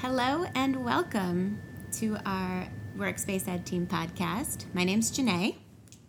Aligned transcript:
Hello 0.00 0.46
and 0.54 0.84
welcome 0.84 1.60
to 1.94 2.16
our 2.24 2.68
Workspace 2.96 3.48
Ed 3.48 3.66
Team 3.66 3.84
podcast. 3.84 4.66
My 4.72 4.84
name's 4.84 5.10
Janae. 5.10 5.56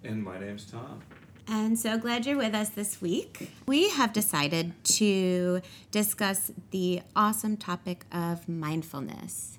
And 0.03 0.23
my 0.23 0.39
name's 0.39 0.65
Tom. 0.65 1.01
And 1.47 1.77
so 1.77 1.97
glad 1.97 2.27
you're 2.27 2.37
with 2.37 2.53
us 2.53 2.69
this 2.69 3.01
week. 3.01 3.51
We 3.65 3.89
have 3.89 4.13
decided 4.13 4.73
to 4.83 5.61
discuss 5.89 6.51
the 6.69 7.01
awesome 7.15 7.57
topic 7.57 8.05
of 8.11 8.47
mindfulness. 8.47 9.57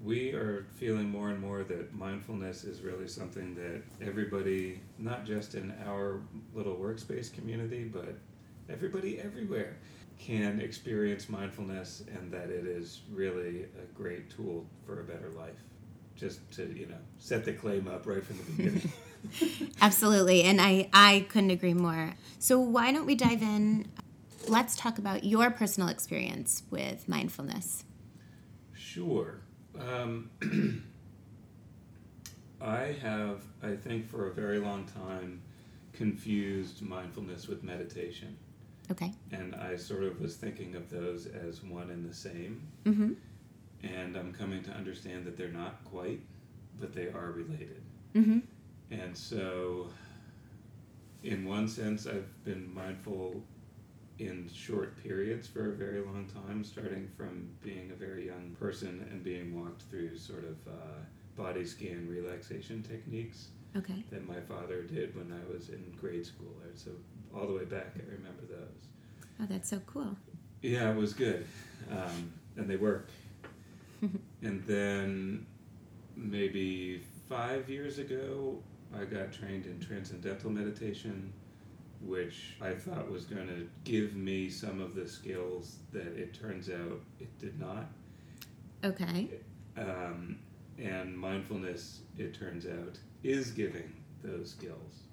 We 0.00 0.30
are 0.30 0.68
feeling 0.76 1.10
more 1.10 1.30
and 1.30 1.40
more 1.40 1.64
that 1.64 1.92
mindfulness 1.92 2.62
is 2.62 2.82
really 2.82 3.08
something 3.08 3.56
that 3.56 3.82
everybody, 4.00 4.80
not 4.96 5.24
just 5.24 5.56
in 5.56 5.74
our 5.84 6.20
little 6.54 6.76
workspace 6.76 7.32
community, 7.32 7.82
but 7.82 8.14
everybody 8.70 9.18
everywhere, 9.18 9.76
can 10.18 10.60
experience 10.60 11.28
mindfulness 11.28 12.02
and 12.14 12.32
that 12.32 12.50
it 12.50 12.66
is 12.66 13.02
really 13.12 13.64
a 13.64 13.84
great 13.94 14.30
tool 14.30 14.66
for 14.84 15.00
a 15.00 15.04
better 15.04 15.30
life. 15.30 15.58
Just 16.14 16.50
to, 16.52 16.66
you 16.74 16.86
know, 16.86 16.96
set 17.18 17.44
the 17.44 17.52
claim 17.52 17.88
up 17.88 18.06
right 18.06 18.24
from 18.24 18.38
the 18.38 18.44
beginning. 18.52 18.92
Absolutely. 19.80 20.42
And 20.44 20.60
I, 20.60 20.88
I 20.92 21.26
couldn't 21.28 21.50
agree 21.50 21.74
more. 21.74 22.14
So, 22.38 22.58
why 22.58 22.90
don't 22.90 23.04
we 23.04 23.14
dive 23.14 23.42
in? 23.42 23.86
Let's 24.48 24.76
talk 24.76 24.98
about 24.98 25.24
your 25.24 25.50
personal 25.50 25.90
experience 25.90 26.62
with 26.70 27.06
mindfulness. 27.08 27.84
Sure. 28.72 29.40
Um, 29.78 30.30
I 32.60 32.96
have, 33.02 33.42
I 33.62 33.76
think, 33.76 34.08
for 34.08 34.28
a 34.28 34.32
very 34.32 34.58
long 34.58 34.84
time, 34.86 35.42
confused 35.92 36.80
mindfulness 36.80 37.46
with 37.48 37.62
meditation. 37.62 38.38
Okay. 38.90 39.12
And 39.32 39.54
I 39.54 39.76
sort 39.76 40.04
of 40.04 40.20
was 40.20 40.36
thinking 40.36 40.74
of 40.74 40.88
those 40.90 41.26
as 41.26 41.62
one 41.62 41.90
and 41.90 42.08
the 42.08 42.14
same. 42.14 42.62
Mm-hmm. 42.84 43.12
And 43.82 44.16
I'm 44.16 44.32
coming 44.32 44.62
to 44.64 44.70
understand 44.70 45.24
that 45.26 45.36
they're 45.36 45.48
not 45.48 45.84
quite, 45.84 46.20
but 46.80 46.94
they 46.94 47.06
are 47.08 47.32
related. 47.32 47.82
Mm-hmm. 48.14 48.38
And 48.90 49.16
so, 49.16 49.88
in 51.22 51.44
one 51.44 51.68
sense, 51.68 52.06
I've 52.06 52.44
been 52.44 52.72
mindful 52.72 53.42
in 54.18 54.48
short 54.52 54.96
periods 55.02 55.46
for 55.46 55.72
a 55.72 55.76
very 55.76 56.00
long 56.00 56.26
time, 56.26 56.64
starting 56.64 57.08
from 57.16 57.48
being 57.62 57.90
a 57.92 57.94
very 57.94 58.26
young 58.26 58.56
person 58.58 59.06
and 59.10 59.22
being 59.22 59.60
walked 59.60 59.82
through 59.82 60.16
sort 60.16 60.44
of 60.44 60.56
uh, 60.72 60.96
body 61.36 61.64
scan 61.64 62.08
relaxation 62.08 62.82
techniques 62.82 63.48
Okay. 63.76 64.04
that 64.10 64.26
my 64.26 64.40
father 64.40 64.82
did 64.82 65.14
when 65.14 65.32
I 65.32 65.52
was 65.52 65.68
in 65.68 65.94
grade 66.00 66.24
school. 66.24 66.54
So, 66.74 66.92
all 67.36 67.46
the 67.46 67.54
way 67.54 67.64
back, 67.64 67.94
I 67.96 68.02
remember 68.10 68.42
those. 68.48 68.88
Oh, 69.40 69.46
that's 69.48 69.68
so 69.68 69.80
cool. 69.86 70.16
Yeah, 70.62 70.90
it 70.90 70.96
was 70.96 71.12
good. 71.12 71.46
Um, 71.90 72.32
and 72.56 72.68
they 72.68 72.76
work. 72.76 73.08
and 74.42 74.64
then 74.64 75.46
maybe 76.16 77.02
five 77.28 77.68
years 77.68 77.98
ago, 77.98 78.58
I 78.94 79.04
got 79.04 79.32
trained 79.32 79.66
in 79.66 79.78
transcendental 79.80 80.50
meditation, 80.50 81.32
which 82.00 82.56
I 82.60 82.72
thought 82.72 83.10
was 83.10 83.24
going 83.24 83.48
to 83.48 83.68
give 83.84 84.16
me 84.16 84.48
some 84.48 84.80
of 84.80 84.94
the 84.94 85.06
skills 85.06 85.76
that 85.92 86.16
it 86.16 86.34
turns 86.34 86.70
out 86.70 87.00
it 87.20 87.38
did 87.38 87.58
not. 87.60 87.86
Okay. 88.84 89.28
Um, 89.76 90.38
and 90.78 91.16
mindfulness, 91.16 92.00
it 92.18 92.34
turns 92.34 92.66
out, 92.66 92.98
is 93.22 93.50
giving 93.50 93.92
those 94.22 94.50
skills. 94.50 95.05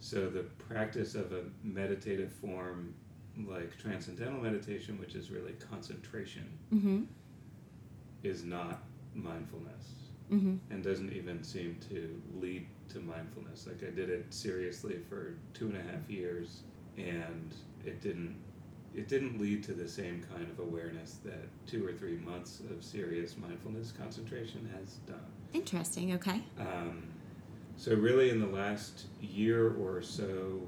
So 0.00 0.28
the 0.28 0.42
practice 0.68 1.14
of 1.14 1.32
a 1.32 1.42
meditative 1.62 2.32
form 2.32 2.94
like 3.46 3.76
transcendental 3.78 4.40
meditation, 4.40 4.98
which 4.98 5.14
is 5.14 5.30
really 5.30 5.52
concentration, 5.70 6.44
Mm-hmm. 6.74 7.02
is 8.22 8.44
not 8.44 8.82
mindfulness 9.14 9.92
Mm-hmm. 10.32 10.56
and 10.70 10.82
doesn't 10.82 11.12
even 11.12 11.44
seem 11.44 11.76
to 11.88 12.20
lead 12.40 12.66
to 12.88 12.98
mindfulness. 12.98 13.66
Like 13.68 13.84
I 13.86 13.90
did 13.94 14.10
it 14.10 14.26
seriously 14.34 14.96
for 15.08 15.36
two 15.54 15.66
and 15.68 15.76
a 15.76 15.82
half 15.82 16.08
years, 16.10 16.62
and 16.98 17.54
it 17.84 18.00
didn't. 18.02 18.34
It 18.92 19.06
didn't 19.08 19.38
lead 19.40 19.62
to 19.64 19.72
the 19.72 19.86
same 19.86 20.24
kind 20.34 20.50
of 20.50 20.58
awareness 20.58 21.18
that 21.24 21.46
two 21.66 21.86
or 21.86 21.92
three 21.92 22.16
months 22.16 22.60
of 22.70 22.82
serious 22.82 23.36
mindfulness 23.36 23.92
concentration 23.92 24.68
has 24.76 24.94
done. 25.06 25.20
Interesting. 25.52 26.14
Okay. 26.14 26.42
Um, 26.58 27.04
so, 27.76 27.94
really, 27.94 28.30
in 28.30 28.40
the 28.40 28.46
last 28.46 29.06
year 29.20 29.74
or 29.74 30.00
so, 30.02 30.60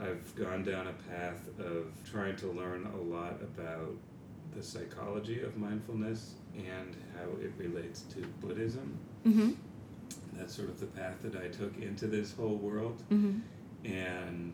I've 0.00 0.34
gone 0.34 0.62
down 0.64 0.88
a 0.88 0.92
path 1.10 1.48
of 1.58 1.86
trying 2.10 2.36
to 2.36 2.48
learn 2.48 2.86
a 2.94 3.00
lot 3.00 3.40
about 3.42 3.94
the 4.54 4.62
psychology 4.62 5.42
of 5.42 5.56
mindfulness 5.56 6.34
and 6.56 6.96
how 7.14 7.28
it 7.40 7.52
relates 7.58 8.02
to 8.02 8.20
Buddhism. 8.40 8.98
Mm-hmm. 9.26 9.50
That's 10.34 10.54
sort 10.54 10.68
of 10.68 10.80
the 10.80 10.86
path 10.86 11.22
that 11.22 11.36
I 11.36 11.48
took 11.48 11.76
into 11.78 12.06
this 12.06 12.32
whole 12.34 12.56
world 12.56 13.02
Mm-hmm. 13.10 13.40
and 13.90 14.52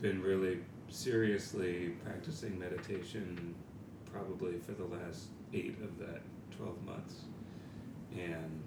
been 0.00 0.20
really 0.20 0.58
seriously 0.88 1.94
practicing 2.04 2.58
meditation 2.58 3.54
probably 4.12 4.58
for 4.58 4.72
the 4.72 4.84
last 4.84 5.26
eight 5.54 5.76
of 5.82 5.98
that 5.98 6.20
12 6.56 6.84
months. 6.84 7.14
And 8.12 8.62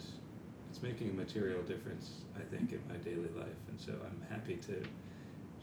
it's 0.75 0.83
making 0.83 1.09
a 1.09 1.13
material 1.13 1.61
difference, 1.63 2.11
I 2.35 2.43
think, 2.53 2.73
in 2.73 2.81
my 2.89 2.95
daily 2.97 3.29
life. 3.37 3.55
And 3.69 3.79
so 3.79 3.93
I'm 3.93 4.21
happy 4.29 4.57
to 4.67 4.83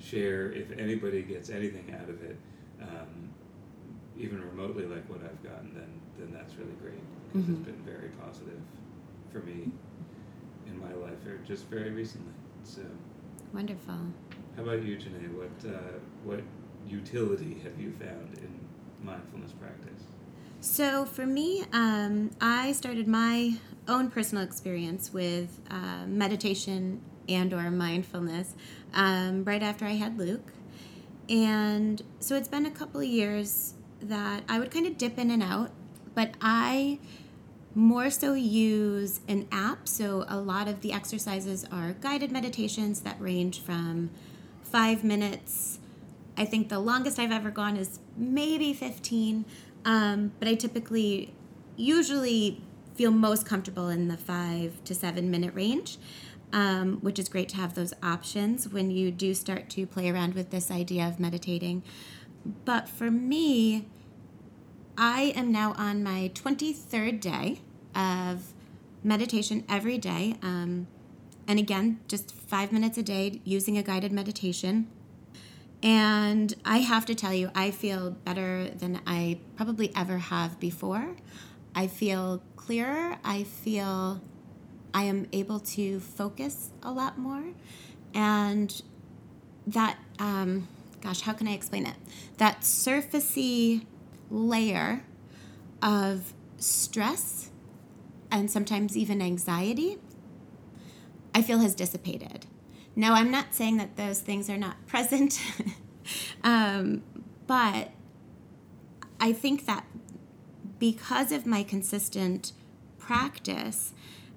share 0.02 0.50
if 0.52 0.70
anybody 0.78 1.20
gets 1.22 1.50
anything 1.50 1.94
out 2.00 2.08
of 2.08 2.22
it, 2.22 2.36
um, 2.80 3.28
even 4.18 4.40
remotely 4.42 4.86
like 4.86 5.06
what 5.10 5.20
I've 5.22 5.42
gotten, 5.42 5.74
then, 5.74 5.90
then 6.18 6.32
that's 6.32 6.54
really 6.56 6.72
great. 6.80 6.98
'cause 7.32 7.42
Mhm. 7.42 7.50
It's 7.58 7.66
been 7.66 7.82
very 7.84 8.08
positive 8.20 8.60
for 9.32 9.40
me 9.40 9.70
in 10.66 10.78
my 10.80 10.92
life, 10.94 11.26
or 11.26 11.36
just 11.46 11.66
very 11.66 11.90
recently. 11.90 12.32
So. 12.64 12.82
Wonderful. 13.52 13.98
How 14.56 14.62
about 14.62 14.82
you, 14.82 14.96
Janae? 14.96 15.28
What 15.34 15.70
uh, 15.70 15.98
what 16.24 16.40
utility 16.88 17.54
have 17.64 17.78
you 17.80 17.90
found 17.92 18.38
in 18.38 18.52
mindfulness 19.02 19.52
practice? 19.52 20.04
So 20.62 21.04
for 21.06 21.26
me, 21.26 21.64
um, 21.72 22.30
I 22.40 22.70
started 22.70 23.08
my 23.08 23.54
own 23.88 24.12
personal 24.12 24.44
experience 24.44 25.12
with 25.12 25.58
uh, 25.68 26.06
meditation 26.06 27.00
and 27.28 27.52
or 27.52 27.68
mindfulness 27.68 28.54
um, 28.94 29.42
right 29.42 29.60
after 29.60 29.84
I 29.86 29.94
had 29.94 30.16
Luke, 30.16 30.52
and 31.28 32.00
so 32.20 32.36
it's 32.36 32.46
been 32.46 32.64
a 32.64 32.70
couple 32.70 33.00
of 33.00 33.08
years 33.08 33.74
that 34.02 34.44
I 34.48 34.60
would 34.60 34.70
kind 34.70 34.86
of 34.86 34.96
dip 34.96 35.18
in 35.18 35.32
and 35.32 35.42
out, 35.42 35.72
but 36.14 36.34
I 36.40 37.00
more 37.74 38.08
so 38.08 38.34
use 38.34 39.18
an 39.26 39.48
app. 39.50 39.88
So 39.88 40.24
a 40.28 40.38
lot 40.38 40.68
of 40.68 40.80
the 40.80 40.92
exercises 40.92 41.66
are 41.72 41.94
guided 41.94 42.30
meditations 42.30 43.00
that 43.00 43.20
range 43.20 43.60
from 43.60 44.10
five 44.62 45.02
minutes. 45.02 45.80
I 46.36 46.44
think 46.44 46.68
the 46.68 46.78
longest 46.78 47.18
I've 47.18 47.32
ever 47.32 47.50
gone 47.50 47.76
is 47.76 47.98
maybe 48.16 48.72
15, 48.72 49.44
um, 49.84 50.32
but 50.38 50.48
I 50.48 50.54
typically, 50.54 51.34
usually 51.76 52.60
feel 52.94 53.10
most 53.10 53.46
comfortable 53.46 53.88
in 53.88 54.08
the 54.08 54.16
five 54.16 54.82
to 54.84 54.94
seven 54.94 55.30
minute 55.30 55.54
range, 55.54 55.98
um, 56.52 56.98
which 57.00 57.18
is 57.18 57.28
great 57.28 57.48
to 57.50 57.56
have 57.56 57.74
those 57.74 57.94
options 58.02 58.68
when 58.68 58.90
you 58.90 59.10
do 59.10 59.34
start 59.34 59.70
to 59.70 59.86
play 59.86 60.10
around 60.10 60.34
with 60.34 60.50
this 60.50 60.70
idea 60.70 61.06
of 61.06 61.18
meditating. 61.18 61.82
But 62.64 62.88
for 62.88 63.10
me, 63.10 63.86
I 64.98 65.32
am 65.34 65.50
now 65.50 65.74
on 65.76 66.02
my 66.02 66.30
23rd 66.34 67.20
day 67.20 67.60
of 67.94 68.52
meditation 69.02 69.64
every 69.68 69.98
day. 69.98 70.36
Um, 70.42 70.86
and 71.48 71.58
again, 71.58 72.00
just 72.08 72.34
five 72.34 72.72
minutes 72.72 72.98
a 72.98 73.02
day 73.02 73.40
using 73.44 73.78
a 73.78 73.82
guided 73.82 74.12
meditation. 74.12 74.88
And 75.82 76.54
I 76.64 76.78
have 76.78 77.06
to 77.06 77.14
tell 77.14 77.34
you, 77.34 77.50
I 77.54 77.72
feel 77.72 78.10
better 78.10 78.68
than 78.70 79.00
I 79.06 79.40
probably 79.56 79.92
ever 79.96 80.18
have 80.18 80.60
before. 80.60 81.16
I 81.74 81.88
feel 81.88 82.42
clearer. 82.54 83.16
I 83.24 83.42
feel 83.42 84.20
I 84.94 85.04
am 85.04 85.26
able 85.32 85.58
to 85.60 85.98
focus 85.98 86.70
a 86.82 86.92
lot 86.92 87.18
more. 87.18 87.44
And 88.14 88.80
that, 89.66 89.98
um, 90.18 90.68
gosh, 91.00 91.22
how 91.22 91.32
can 91.32 91.48
I 91.48 91.52
explain 91.52 91.86
it? 91.86 91.96
That 92.36 92.60
surfacey 92.60 93.84
layer 94.30 95.04
of 95.82 96.32
stress 96.58 97.50
and 98.30 98.50
sometimes 98.50 98.96
even 98.96 99.20
anxiety, 99.20 99.98
I 101.34 101.42
feel 101.42 101.58
has 101.58 101.74
dissipated. 101.74 102.46
Now, 102.94 103.14
I'm 103.14 103.30
not 103.30 103.54
saying 103.54 103.78
that 103.78 103.96
those 103.96 104.20
things 104.20 104.50
are 104.50 104.58
not 104.58 104.86
present, 104.86 105.40
um, 106.44 107.02
but 107.46 107.90
I 109.20 109.32
think 109.32 109.66
that 109.66 109.86
because 110.78 111.30
of 111.32 111.46
my 111.46 111.62
consistent 111.62 112.52
practice, 112.98 113.94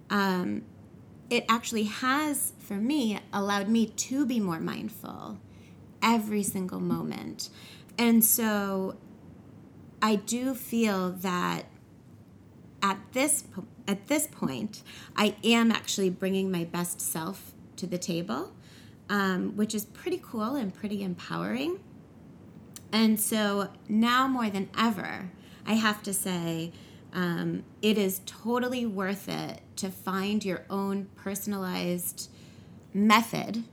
um, 0.10 0.63
it 1.30 1.44
actually 1.50 1.84
has, 1.84 2.54
for 2.60 2.75
me, 2.75 3.19
allowed 3.34 3.68
me 3.68 3.88
to 3.88 4.25
be 4.25 4.40
more 4.40 4.60
mindful 4.60 5.40
every 6.04 6.44
single 6.44 6.80
moment. 6.80 7.50
And 7.98 8.24
so 8.24 8.96
I 10.01 10.18
do 10.18 10.54
feel 10.54 11.12
that 11.12 11.66
at 12.84 13.00
this 13.13 13.46
at 13.88 14.08
this 14.08 14.28
point, 14.28 14.84
I 15.16 15.36
am 15.44 15.72
actually 15.72 16.12
bringing 16.12 16.51
my 16.51 16.63
best 16.63 17.01
self 17.01 17.55
to 17.77 17.88
the 17.88 17.98
table, 17.98 18.54
um, 19.10 19.56
which 19.56 19.75
is 19.75 19.86
pretty 19.86 20.19
cool 20.24 20.56
and 20.56 20.74
pretty 20.74 21.04
empowering. 21.04 21.80
And 22.92 23.19
so 23.19 23.69
now 23.89 24.27
more 24.27 24.50
than 24.50 24.69
ever, 24.77 25.31
I 25.66 25.74
have 25.74 26.01
to 26.04 26.13
say, 26.13 26.72
um, 27.13 27.63
it 27.81 27.98
is 27.98 28.22
totally 28.25 28.86
worth 28.86 29.30
it 29.30 29.62
to 29.77 29.89
find 29.89 30.44
your 30.44 30.66
own 30.69 31.07
personalized 31.16 32.30
method 32.94 33.63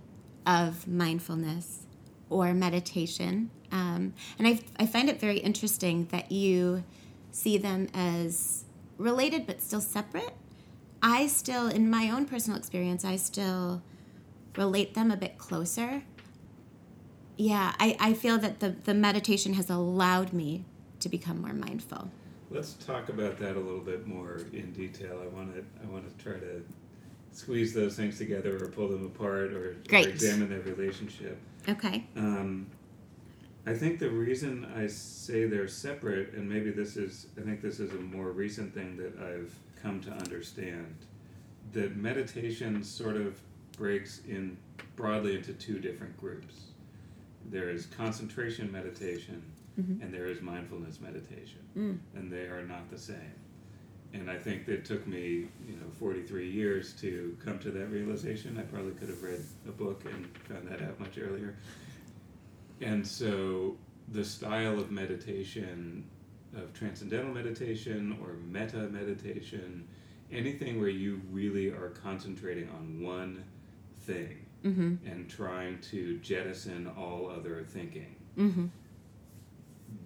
of 0.47 0.87
mindfulness 0.87 1.87
or 2.31 2.55
meditation. 2.55 3.51
Um, 3.71 4.15
and 4.39 4.47
I, 4.47 4.61
I 4.77 4.87
find 4.87 5.09
it 5.09 5.21
very 5.21 5.39
interesting 5.39 6.07
that 6.07 6.31
you 6.31 6.85
see 7.31 7.59
them 7.59 7.89
as 7.95 8.65
related 8.99 9.47
but 9.47 9.61
still 9.61 9.81
separate. 9.81 10.35
I 11.03 11.27
still, 11.27 11.69
in 11.69 11.91
my 11.91 12.11
own 12.11 12.27
personal 12.27 12.59
experience, 12.59 13.05
I 13.05 13.17
still 13.17 13.83
relate 14.57 14.95
them 14.95 15.11
a 15.11 15.17
bit 15.17 15.39
closer. 15.39 16.03
Yeah, 17.37 17.75
I, 17.79 17.97
I 17.99 18.13
feel 18.15 18.39
that 18.39 18.61
the, 18.61 18.71
the 18.71 18.95
meditation 18.95 19.55
has 19.55 19.71
allowed 19.71 20.33
me 20.33 20.65
to 21.01 21.09
become 21.09 21.41
more 21.41 21.55
mindful. 21.55 22.11
Let's 22.51 22.75
talk 22.75 23.09
about 23.09 23.39
that 23.39 23.57
a 23.57 23.61
little 23.61 23.81
bit 23.81 24.07
more 24.07 24.43
in 24.53 24.73
detail. 24.73 25.21
I 25.23 25.27
want 25.35 25.55
to 25.55 25.65
I 25.83 25.91
want 25.91 26.07
to 26.07 26.25
try 26.25 26.39
to 26.39 26.63
squeeze 27.33 27.73
those 27.73 27.97
things 27.97 28.19
together 28.19 28.63
or 28.63 28.69
pull 28.69 28.89
them 28.89 29.07
apart 29.07 29.53
or, 29.53 29.77
or 29.91 29.97
examine 29.97 30.51
their 30.51 30.61
relationship. 30.61 31.39
Okay. 31.69 32.05
Um, 32.17 32.67
I 33.67 33.75
think 33.75 34.01
the 34.01 34.11
reason 34.11 34.67
I 34.77 34.87
say 34.89 35.47
they're 35.47 35.69
separate, 35.69 36.35
and 36.35 36.49
maybe 36.49 36.71
this 36.71 36.97
is, 36.97 37.29
I 37.39 37.43
think 37.43 37.63
this 37.63 37.79
is 37.81 37.93
a 37.93 38.01
more 38.01 38.33
recent 38.33 38.75
thing 38.75 38.97
that 38.97 39.19
I've 39.19 39.55
come 39.81 40.01
to 40.03 40.11
understand, 40.11 40.95
that 41.73 41.97
meditation 41.97 42.83
sort 42.83 43.17
of 43.17 43.41
breaks 43.77 44.21
in 44.29 44.57
broadly 44.97 45.37
into 45.37 45.53
two 45.55 45.79
different 45.79 46.17
groups. 46.19 46.63
There 47.51 47.71
is 47.71 47.87
concentration 47.87 48.71
meditation, 48.71 49.43
mm-hmm. 49.81 50.03
and 50.03 50.13
there 50.13 50.27
is 50.27 50.41
mindfulness 50.41 51.01
meditation, 51.01 51.61
mm. 51.77 51.99
and 52.15 52.33
they 52.33 52.47
are 52.47 52.63
not 52.63 52.91
the 52.91 52.99
same. 52.99 53.35
And 54.15 54.31
I 54.31 54.37
think 54.37 54.69
it 54.69 54.85
took 54.85 55.07
me, 55.07 55.49
you 55.67 55.77
know, 55.77 55.91
43 55.99 56.49
years 56.49 56.93
to 57.01 57.37
come 57.45 57.59
to 57.61 57.71
that 57.71 57.87
realization. 57.87 58.59
I 58.59 58.63
probably 58.63 58.93
could 58.93 59.09
have 59.09 59.23
read 59.23 59.43
a 59.67 59.73
book 59.73 60.03
and 60.05 60.27
found 60.49 60.69
that 60.69 60.83
out 60.83 61.01
much 61.01 61.19
earlier. 61.19 61.57
And 62.83 63.07
so 63.07 63.77
the 64.09 64.25
style 64.25 64.79
of 64.79 64.91
meditation, 64.91 66.05
of 66.55 66.75
transcendental 66.75 67.33
meditation 67.33 68.19
or 68.21 68.35
metta 68.47 68.89
meditation, 68.89 69.89
anything 70.31 70.79
where 70.79 70.91
you 70.91 71.21
really 71.31 71.69
are 71.69 71.95
concentrating 72.03 72.69
on 72.71 73.03
one 73.03 73.45
thing 74.03 74.45
mm-hmm. 74.65 74.95
and 75.07 75.29
trying 75.29 75.81
to 75.91 76.19
jettison 76.19 76.91
all 76.97 77.31
other 77.31 77.65
thinking. 77.67 78.17
Mm-hmm. 78.37 78.67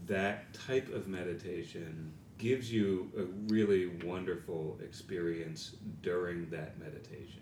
That 0.06 0.52
type 0.54 0.93
of 0.93 1.08
meditation 1.08 2.12
gives 2.38 2.72
you 2.72 3.10
a 3.19 3.22
really 3.52 3.87
wonderful 4.04 4.78
experience 4.82 5.76
during 6.02 6.48
that 6.50 6.78
meditation. 6.78 7.40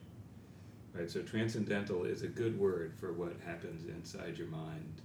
Right? 0.93 1.11
So 1.11 1.23
transcendental 1.23 2.05
is 2.05 2.23
a 2.23 2.29
good 2.29 2.59
word 2.59 2.95
for 2.99 3.12
what 3.12 3.33
happens 3.45 3.89
inside 3.89 4.39
your 4.39 4.47
mind 4.47 5.03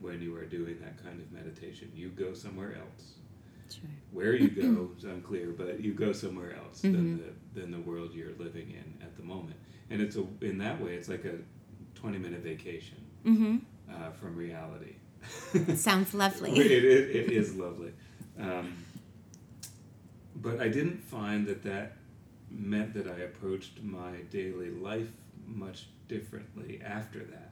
when 0.00 0.22
you 0.22 0.34
are 0.36 0.46
doing 0.46 0.78
that 0.80 1.02
kind 1.02 1.20
of 1.20 1.30
meditation. 1.30 1.92
You 1.94 2.08
go 2.08 2.32
somewhere 2.32 2.76
else. 2.76 3.14
Sure. 3.68 3.90
Where 4.10 4.34
you 4.34 4.48
go 4.48 4.90
is 4.98 5.04
unclear, 5.04 5.48
but 5.56 5.80
you 5.80 5.92
go 5.92 6.12
somewhere 6.12 6.56
else 6.56 6.82
mm-hmm. 6.82 6.92
than 6.92 7.18
the 7.18 7.60
than 7.60 7.70
the 7.70 7.80
world 7.80 8.14
you're 8.14 8.34
living 8.38 8.70
in 8.70 9.02
at 9.02 9.16
the 9.16 9.22
moment. 9.22 9.56
And 9.92 10.00
it's 10.00 10.16
a 10.16 10.24
in 10.40 10.58
that 10.58 10.80
way, 10.80 10.94
it's 10.94 11.08
like 11.08 11.24
a 11.24 11.36
twenty 11.94 12.18
minute 12.18 12.40
vacation 12.40 12.96
mm-hmm. 13.24 13.56
uh, 13.90 14.10
from 14.12 14.36
reality. 14.36 14.94
Sounds 15.76 16.14
lovely. 16.14 16.50
it, 16.58 16.84
it, 16.84 17.16
it 17.16 17.30
is 17.30 17.54
lovely. 17.54 17.92
Um, 18.40 18.74
but 20.36 20.60
I 20.60 20.68
didn't 20.68 20.98
find 20.98 21.46
that 21.46 21.62
that 21.62 21.96
meant 22.50 22.94
that 22.94 23.06
I 23.06 23.20
approached 23.20 23.82
my 23.82 24.22
daily 24.30 24.70
life 24.70 25.10
much 25.46 25.86
differently 26.08 26.80
after 26.84 27.20
that. 27.20 27.50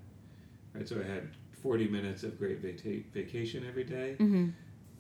Right, 0.75 0.89
so 0.89 1.01
I 1.01 1.09
had 1.09 1.29
40 1.63 1.89
minutes 1.89 2.23
of 2.23 2.39
great 2.39 2.61
vacation 2.61 3.67
every 3.69 3.85
day, 3.85 4.17
mm-hmm. 4.19 4.49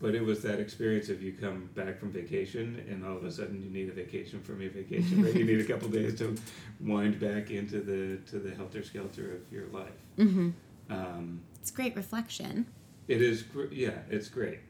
But 0.00 0.14
it 0.14 0.24
was 0.24 0.42
that 0.42 0.58
experience 0.58 1.10
of 1.10 1.22
you 1.22 1.32
come 1.32 1.68
back 1.74 1.98
from 1.98 2.10
vacation 2.10 2.82
and 2.88 3.04
all 3.04 3.16
of 3.16 3.24
a 3.24 3.30
sudden 3.30 3.62
you 3.62 3.70
need 3.70 3.88
a 3.90 3.92
vacation 3.92 4.40
from 4.40 4.60
your 4.60 4.70
vacation, 4.70 5.22
right? 5.22 5.34
you 5.34 5.44
need 5.44 5.60
a 5.60 5.64
couple 5.64 5.88
days 5.88 6.18
to 6.18 6.34
wind 6.80 7.20
back 7.20 7.50
into 7.50 7.80
the 7.80 8.16
to 8.30 8.38
the 8.38 8.54
helter 8.54 8.82
skelter 8.82 9.34
of 9.34 9.52
your 9.52 9.66
life. 9.68 9.88
Mm-hmm. 10.18 10.50
Um, 10.88 11.42
it's 11.60 11.70
great 11.70 11.94
reflection. 11.94 12.66
It 13.08 13.20
is, 13.20 13.44
yeah, 13.70 13.98
it's 14.08 14.28
great, 14.28 14.60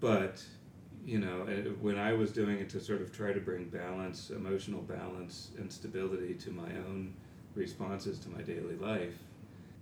but 0.00 0.44
you 1.04 1.18
know, 1.18 1.46
when 1.80 1.98
I 1.98 2.12
was 2.12 2.32
doing 2.32 2.58
it 2.58 2.68
to 2.70 2.80
sort 2.80 3.00
of 3.00 3.16
try 3.16 3.32
to 3.32 3.40
bring 3.40 3.64
balance, 3.70 4.28
emotional 4.28 4.82
balance, 4.82 5.52
and 5.56 5.72
stability 5.72 6.34
to 6.34 6.50
my 6.50 6.68
own 6.86 7.14
responses 7.54 8.18
to 8.20 8.28
my 8.28 8.42
daily 8.42 8.76
life, 8.76 9.14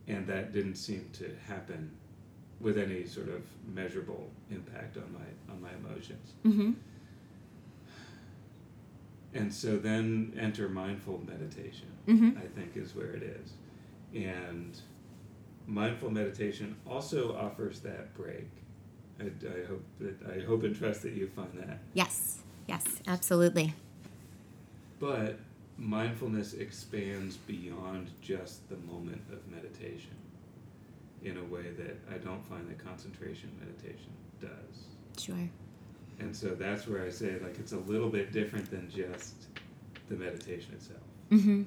and 0.07 0.25
that 0.29 0.53
didn't 0.53 0.77
seem 0.77 1.11
to 1.15 1.35
happen 1.49 1.91
with 2.61 2.79
any 2.79 3.07
sort 3.07 3.29
of 3.29 3.43
measurable 3.75 4.31
impact 4.51 4.97
on 4.97 5.13
my 5.13 5.53
on 5.53 5.61
my 5.61 5.71
emotions. 5.85 6.33
Mm-hmm. 6.45 6.73
And 9.35 9.53
so 9.53 9.77
then 9.77 10.33
enter 10.39 10.69
mindful 10.69 11.23
meditation. 11.27 11.89
Mm-hmm. 12.09 12.39
I 12.39 12.47
think 12.59 12.77
is 12.77 12.95
where 12.95 13.13
it 13.13 13.23
is, 13.23 13.53
and 14.15 14.79
mindful 15.67 16.11
meditation 16.11 16.77
also 16.87 17.37
offers 17.37 17.81
that 17.81 18.15
break 18.15 18.49
I, 19.21 19.25
I 19.25 19.67
hope 19.67 19.85
that 20.01 20.17
I 20.37 20.45
hope 20.45 20.63
and 20.65 20.77
trust 20.77 21.03
that 21.03 21.13
you 21.13 21.29
find 21.29 21.51
that. 21.59 21.79
Yes, 21.95 22.39
yes, 22.67 22.85
absolutely. 23.07 23.75
But 25.01 25.39
mindfulness 25.79 26.55
expands 26.55 27.37
beyond 27.37 28.11
just 28.21 28.69
the 28.69 28.77
moment 28.77 29.23
of 29.33 29.47
meditation 29.49 30.17
in 31.27 31.37
a 31.37 31.45
way 31.45 31.71
that 31.77 31.99
I 32.13 32.19
don't 32.19 32.45
find 32.47 32.69
that 32.69 32.83
concentration 32.83 33.51
meditation 33.59 34.11
does. 34.41 35.23
Sure. 35.23 35.49
And 36.19 36.35
so 36.35 36.49
that's 36.49 36.87
where 36.87 37.05
I 37.05 37.11
say 37.11 37.39
like 37.43 37.59
it's 37.59 37.73
a 37.73 37.79
little 37.79 38.09
bit 38.09 38.33
different 38.33 38.71
than 38.71 38.91
just 38.91 39.47
the 40.09 40.17
meditation 40.17 40.73
itself. 40.75 41.01
Mm-hmm. 41.31 41.63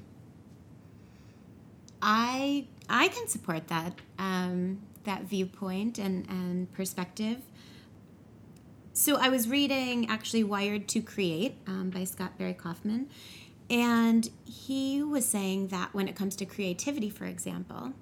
I 2.02 2.66
I 2.90 3.10
can 3.10 3.28
support 3.28 3.68
that. 3.68 3.94
Um, 4.18 4.82
that 5.04 5.24
viewpoint 5.24 5.98
and, 5.98 6.28
and 6.30 6.72
perspective. 6.74 7.38
So 8.94 9.18
I 9.18 9.30
was 9.30 9.48
reading 9.48 10.10
actually 10.10 10.44
Wired 10.44 10.88
to 10.90 11.02
Create 11.02 11.56
um, 11.68 11.90
by 11.90 12.04
Scott 12.04 12.38
Barry 12.38 12.54
Kaufman, 12.54 13.10
and 13.70 14.30
he 14.46 15.02
was 15.02 15.26
saying 15.26 15.70
that 15.70 15.94
when 15.94 16.08
it 16.08 16.16
comes 16.16 16.36
to 16.38 16.46
creativity, 16.46 17.10
for 17.10 17.26
example, 17.26 17.94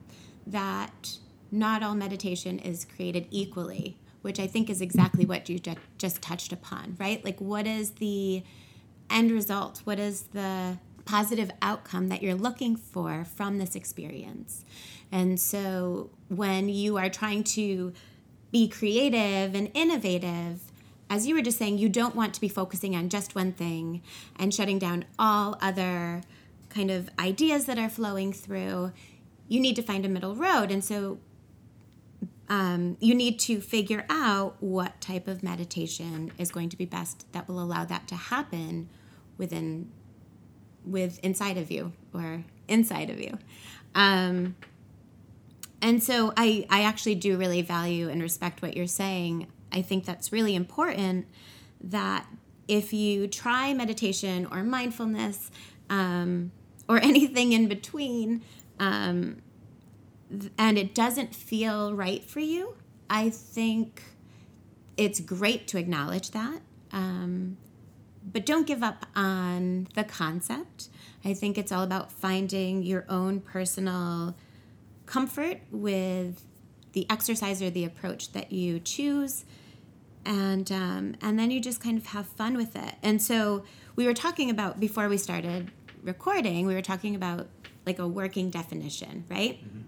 that 0.47 1.17
not 1.51 1.83
all 1.83 1.95
meditation 1.95 2.59
is 2.59 2.85
created 2.85 3.27
equally, 3.31 3.97
which 4.21 4.39
I 4.39 4.47
think 4.47 4.69
is 4.69 4.81
exactly 4.81 5.25
what 5.25 5.47
you 5.49 5.59
just 5.97 6.21
touched 6.21 6.51
upon, 6.51 6.95
right? 6.99 7.23
Like, 7.23 7.39
what 7.39 7.67
is 7.67 7.91
the 7.91 8.43
end 9.09 9.31
result? 9.31 9.81
What 9.83 9.99
is 9.99 10.23
the 10.33 10.77
positive 11.05 11.49
outcome 11.61 12.09
that 12.09 12.21
you're 12.21 12.35
looking 12.35 12.75
for 12.75 13.23
from 13.23 13.57
this 13.57 13.75
experience? 13.75 14.65
And 15.11 15.39
so 15.39 16.09
when 16.27 16.67
you 16.67 16.97
are 16.97 17.09
trying 17.09 17.45
to 17.45 17.93
be 18.51 18.67
creative 18.67 19.55
and 19.55 19.71
innovative, 19.73 20.59
as 21.09 21.25
you 21.25 21.35
were 21.35 21.41
just 21.41 21.57
saying, 21.57 21.77
you 21.77 21.87
don't 21.87 22.15
want 22.15 22.33
to 22.33 22.41
be 22.41 22.49
focusing 22.49 22.93
on 22.93 23.07
just 23.07 23.35
one 23.35 23.53
thing 23.53 24.01
and 24.37 24.53
shutting 24.53 24.77
down 24.77 25.05
all 25.17 25.57
other 25.61 26.21
kind 26.69 26.91
of 26.91 27.09
ideas 27.17 27.65
that 27.65 27.79
are 27.79 27.87
flowing 27.87 28.33
through. 28.33 28.91
You 29.47 29.61
need 29.61 29.77
to 29.77 29.81
find 29.81 30.05
a 30.05 30.09
middle 30.09 30.35
road. 30.35 30.69
And 30.69 30.83
so 30.83 31.19
um, 32.49 32.97
you 32.99 33.13
need 33.13 33.39
to 33.39 33.59
figure 33.59 34.05
out 34.09 34.55
what 34.59 34.99
type 35.01 35.27
of 35.27 35.43
meditation 35.43 36.31
is 36.37 36.51
going 36.51 36.69
to 36.69 36.77
be 36.77 36.85
best 36.85 37.31
that 37.33 37.47
will 37.47 37.61
allow 37.61 37.83
that 37.85 38.07
to 38.07 38.15
happen 38.15 38.89
within 39.37 39.91
with 40.85 41.19
inside 41.19 41.57
of 41.57 41.69
you 41.69 41.91
or 42.13 42.43
inside 42.67 43.09
of 43.09 43.19
you 43.19 43.37
um, 43.95 44.55
and 45.81 46.01
so 46.01 46.33
I, 46.35 46.65
I 46.69 46.83
actually 46.83 47.15
do 47.15 47.37
really 47.37 47.61
value 47.61 48.09
and 48.09 48.21
respect 48.21 48.61
what 48.61 48.75
you're 48.75 48.87
saying. 48.87 49.47
I 49.71 49.81
think 49.81 50.05
that's 50.05 50.31
really 50.31 50.55
important 50.55 51.27
that 51.81 52.25
if 52.67 52.93
you 52.93 53.27
try 53.27 53.73
meditation 53.73 54.47
or 54.51 54.63
mindfulness 54.63 55.51
um, 55.89 56.51
or 56.89 56.97
anything 57.01 57.53
in 57.53 57.67
between 57.67 58.43
um, 58.79 59.37
and 60.57 60.77
it 60.77 60.93
doesn't 60.93 61.33
feel 61.33 61.93
right 61.93 62.23
for 62.23 62.39
you, 62.39 62.75
I 63.09 63.29
think 63.29 64.03
it's 64.97 65.19
great 65.19 65.67
to 65.69 65.77
acknowledge 65.77 66.31
that. 66.31 66.61
Um, 66.91 67.57
but 68.29 68.45
don't 68.45 68.67
give 68.67 68.83
up 68.83 69.05
on 69.15 69.87
the 69.95 70.03
concept. 70.03 70.89
I 71.23 71.33
think 71.33 71.57
it's 71.57 71.71
all 71.71 71.83
about 71.83 72.11
finding 72.11 72.83
your 72.83 73.05
own 73.07 73.39
personal 73.39 74.35
comfort 75.05 75.61
with 75.71 76.43
the 76.91 77.05
exercise 77.09 77.61
or 77.61 77.69
the 77.69 77.85
approach 77.85 78.33
that 78.33 78.51
you 78.51 78.79
choose 78.79 79.45
and 80.25 80.71
um, 80.71 81.15
and 81.21 81.39
then 81.39 81.49
you 81.49 81.59
just 81.59 81.81
kind 81.81 81.97
of 81.97 82.07
have 82.07 82.27
fun 82.27 82.57
with 82.57 82.75
it 82.75 82.95
and 83.01 83.21
so 83.21 83.63
we 83.95 84.05
were 84.05 84.13
talking 84.13 84.49
about 84.49 84.79
before 84.79 85.07
we 85.07 85.17
started 85.17 85.71
recording 86.03 86.65
we 86.65 86.73
were 86.73 86.81
talking 86.81 87.15
about 87.15 87.47
like 87.85 87.97
a 87.97 88.07
working 88.07 88.49
definition 88.49 89.23
right 89.29 89.63
mm-hmm. 89.63 89.81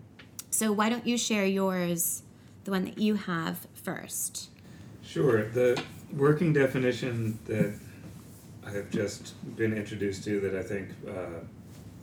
So 0.50 0.72
why 0.72 0.89
don't 0.89 1.06
you 1.06 1.18
share 1.18 1.46
yours 1.46 2.24
the 2.63 2.72
one 2.72 2.86
that 2.86 2.98
you 2.98 3.15
have 3.15 3.68
first? 3.74 4.50
Sure. 5.03 5.50
The 5.50 5.82
working 6.13 6.53
definition 6.53 7.38
that 7.46 7.74
i 8.65 8.72
have 8.72 8.89
just 8.89 9.34
been 9.56 9.74
introduced 9.74 10.24
to 10.24 10.39
that 10.39 10.56
i 10.56 10.63
think 10.63 10.89
uh, 11.08 11.39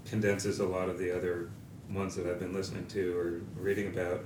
condenses 0.04 0.60
a 0.60 0.66
lot 0.66 0.88
of 0.88 0.98
the 0.98 1.14
other 1.14 1.50
ones 1.90 2.14
that 2.14 2.26
i've 2.26 2.38
been 2.38 2.52
listening 2.52 2.86
to 2.86 3.16
or 3.18 3.40
reading 3.60 3.88
about 3.88 4.24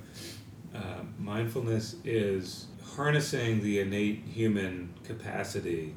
uh, 0.75 1.03
mindfulness 1.19 1.97
is 2.05 2.67
harnessing 2.95 3.63
the 3.63 3.81
innate 3.81 4.23
human 4.25 4.93
capacity 5.05 5.95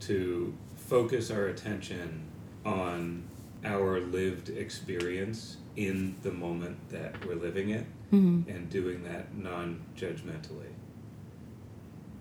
to 0.00 0.54
focus 0.76 1.30
our 1.30 1.46
attention 1.46 2.22
on 2.64 3.22
our 3.64 4.00
lived 4.00 4.50
experience 4.50 5.56
in 5.76 6.16
the 6.22 6.32
moment 6.32 6.76
that 6.90 7.24
we're 7.26 7.34
living 7.34 7.70
it 7.70 7.86
mm-hmm. 8.12 8.48
and 8.50 8.70
doing 8.70 9.02
that 9.04 9.34
non 9.36 9.82
judgmentally. 9.96 10.72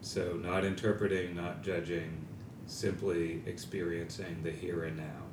So, 0.02 0.34
not 0.34 0.64
interpreting, 0.64 1.36
not 1.36 1.64
judging, 1.64 2.26
simply 2.68 3.42
experiencing 3.46 4.42
the 4.44 4.52
here 4.52 4.84
and 4.84 4.98
now. 4.98 5.24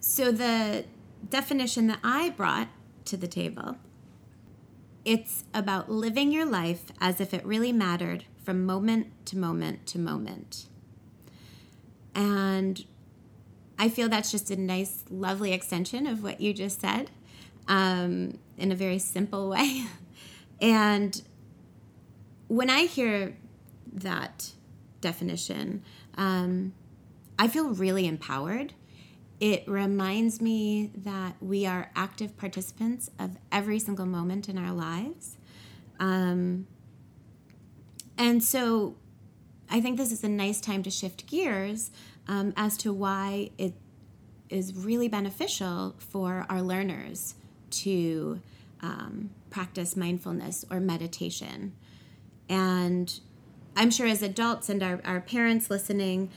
So, 0.00 0.32
the 0.32 0.84
definition 1.28 1.88
that 1.88 1.98
I 2.02 2.30
brought 2.30 2.68
to 3.06 3.16
the 3.16 3.28
table 3.28 3.76
it's 5.08 5.44
about 5.54 5.90
living 5.90 6.32
your 6.32 6.44
life 6.44 6.92
as 7.00 7.18
if 7.18 7.32
it 7.32 7.42
really 7.46 7.72
mattered 7.72 8.24
from 8.44 8.66
moment 8.66 9.06
to 9.24 9.38
moment 9.38 9.86
to 9.86 9.98
moment. 9.98 10.66
And 12.14 12.84
I 13.78 13.88
feel 13.88 14.08
that's 14.08 14.30
just 14.30 14.50
a 14.50 14.56
nice, 14.56 15.04
lovely 15.10 15.52
extension 15.52 16.06
of 16.06 16.22
what 16.22 16.40
you 16.40 16.52
just 16.52 16.80
said 16.80 17.10
um, 17.68 18.38
in 18.56 18.72
a 18.72 18.74
very 18.74 18.98
simple 18.98 19.48
way. 19.48 19.86
and 20.60 21.22
when 22.48 22.70
I 22.70 22.86
hear 22.86 23.36
that 23.92 24.52
definition, 25.00 25.82
um, 26.16 26.72
I 27.38 27.46
feel 27.46 27.70
really 27.70 28.06
empowered 28.06 28.74
it 29.40 29.64
reminds 29.68 30.40
me 30.40 30.90
that 30.96 31.36
we 31.40 31.64
are 31.64 31.90
active 31.94 32.36
participants 32.36 33.10
of 33.18 33.36
every 33.52 33.78
single 33.78 34.06
moment 34.06 34.48
in 34.48 34.58
our 34.58 34.72
lives. 34.72 35.36
Um, 36.00 36.66
and 38.16 38.42
so 38.42 38.96
I 39.70 39.80
think 39.80 39.96
this 39.96 40.12
is 40.12 40.24
a 40.24 40.28
nice 40.28 40.60
time 40.60 40.82
to 40.82 40.90
shift 40.90 41.26
gears 41.26 41.90
um, 42.26 42.52
as 42.56 42.76
to 42.78 42.92
why 42.92 43.50
it 43.58 43.74
is 44.48 44.74
really 44.74 45.08
beneficial 45.08 45.94
for 45.98 46.46
our 46.48 46.62
learners 46.62 47.34
to 47.70 48.40
um, 48.80 49.30
practice 49.50 49.96
mindfulness 49.96 50.64
or 50.70 50.80
meditation. 50.80 51.74
And 52.48 53.20
I'm 53.76 53.90
sure 53.90 54.06
as 54.06 54.22
adults 54.22 54.68
and 54.68 54.82
our, 54.82 55.00
our 55.04 55.20
parents 55.20 55.70
listening, 55.70 56.30